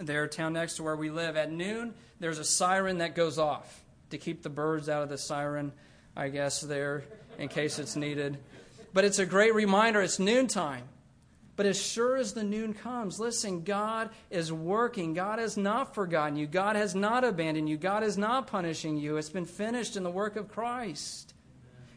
their 0.01 0.27
town 0.27 0.55
next 0.55 0.75
to 0.77 0.83
where 0.83 0.97
we 0.97 1.09
live. 1.09 1.37
At 1.37 1.53
noon, 1.53 1.95
there's 2.19 2.41
a 2.41 2.45
siren 2.45 2.99
that 2.99 3.15
goes 3.15 3.39
off 3.39 3.85
to 4.11 4.19
keep 4.19 4.43
the 4.43 4.51
birds 4.51 4.89
out 4.89 5.05
of 5.05 5.09
the 5.09 5.19
siren, 5.19 5.73
I 6.17 6.31
guess, 6.31 6.61
there 6.61 7.05
in 7.39 7.49
case 7.49 7.79
it's 7.79 7.95
needed. 7.95 8.39
But 8.93 9.05
it's 9.05 9.21
a 9.21 9.27
great 9.27 9.55
reminder. 9.55 10.03
It's 10.03 10.19
noontime. 10.19 10.83
But 11.55 11.67
as 11.67 11.81
sure 11.81 12.17
as 12.17 12.33
the 12.33 12.43
noon 12.43 12.75
comes, 12.75 13.21
listen, 13.21 13.63
God 13.63 14.11
is 14.31 14.53
working. 14.53 15.15
God 15.15 15.39
has 15.39 15.57
not 15.57 15.95
forgotten 15.95 16.35
you. 16.35 16.49
God 16.49 16.75
has 16.75 16.97
not 16.97 17.23
abandoned 17.23 17.69
you. 17.69 17.77
God 17.77 18.03
is 18.03 18.19
not 18.19 18.49
punishing 18.49 18.97
you. 18.97 19.17
It's 19.17 19.29
been 19.29 19.47
finished 19.47 19.97
in 19.97 20.03
the 20.03 20.11
work 20.11 20.35
of 20.35 20.49
Christ. 20.49 21.35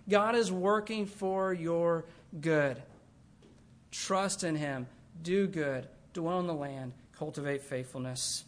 God 0.10 0.36
is 0.36 0.52
working 0.52 1.06
for 1.06 1.54
your 1.54 2.06
good. 2.40 2.82
Trust 3.92 4.44
in 4.44 4.56
Him. 4.56 4.88
Do 5.22 5.48
good. 5.48 5.88
Dwell 6.14 6.40
in 6.40 6.48
the 6.48 6.54
land. 6.54 6.94
Cultivate 7.18 7.62
faithfulness. 7.62 8.44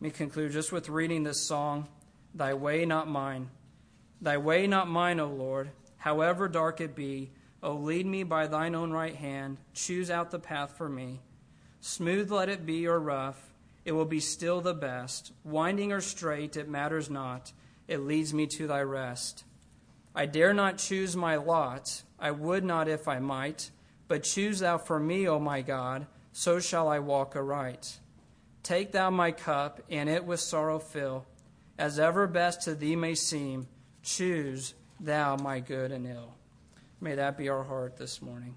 Let 0.00 0.02
me 0.02 0.10
conclude 0.10 0.52
just 0.52 0.72
with 0.72 0.88
reading 0.88 1.22
this 1.22 1.40
song 1.40 1.88
Thy 2.34 2.52
way, 2.52 2.84
not 2.84 3.08
mine. 3.08 3.48
Thy 4.20 4.36
way, 4.38 4.66
not 4.66 4.88
mine, 4.88 5.20
O 5.20 5.28
Lord, 5.28 5.70
however 5.98 6.48
dark 6.48 6.80
it 6.80 6.96
be. 6.96 7.30
O 7.62 7.74
lead 7.74 8.04
me 8.04 8.24
by 8.24 8.46
thine 8.46 8.74
own 8.74 8.90
right 8.90 9.14
hand. 9.14 9.56
Choose 9.72 10.10
out 10.10 10.30
the 10.30 10.38
path 10.38 10.76
for 10.76 10.88
me. 10.88 11.20
Smooth 11.80 12.30
let 12.30 12.48
it 12.48 12.66
be 12.66 12.86
or 12.86 12.98
rough, 12.98 13.52
it 13.84 13.92
will 13.92 14.04
be 14.04 14.20
still 14.20 14.60
the 14.60 14.74
best. 14.74 15.32
Winding 15.44 15.92
or 15.92 16.00
straight, 16.00 16.56
it 16.56 16.68
matters 16.68 17.10
not. 17.10 17.52
It 17.86 18.00
leads 18.00 18.32
me 18.32 18.46
to 18.46 18.66
thy 18.66 18.82
rest. 18.82 19.44
I 20.14 20.26
dare 20.26 20.54
not 20.54 20.78
choose 20.78 21.16
my 21.16 21.36
lot, 21.36 22.02
I 22.18 22.30
would 22.30 22.64
not 22.64 22.88
if 22.88 23.08
I 23.08 23.18
might, 23.18 23.70
but 24.06 24.22
choose 24.22 24.60
thou 24.60 24.78
for 24.78 25.00
me, 25.00 25.26
O 25.26 25.38
my 25.38 25.60
God, 25.60 26.06
so 26.32 26.60
shall 26.60 26.88
I 26.88 27.00
walk 27.00 27.34
aright. 27.34 27.98
Take 28.62 28.92
thou 28.92 29.10
my 29.10 29.32
cup, 29.32 29.80
and 29.90 30.08
it 30.08 30.24
with 30.24 30.40
sorrow 30.40 30.78
fill, 30.78 31.26
as 31.78 31.98
ever 31.98 32.26
best 32.26 32.62
to 32.62 32.74
thee 32.74 32.96
may 32.96 33.14
seem, 33.14 33.66
choose 34.02 34.74
thou 35.00 35.36
my 35.36 35.60
good 35.60 35.90
and 35.90 36.06
ill. 36.06 36.34
May 37.00 37.16
that 37.16 37.36
be 37.36 37.48
our 37.48 37.64
heart 37.64 37.96
this 37.96 38.22
morning. 38.22 38.56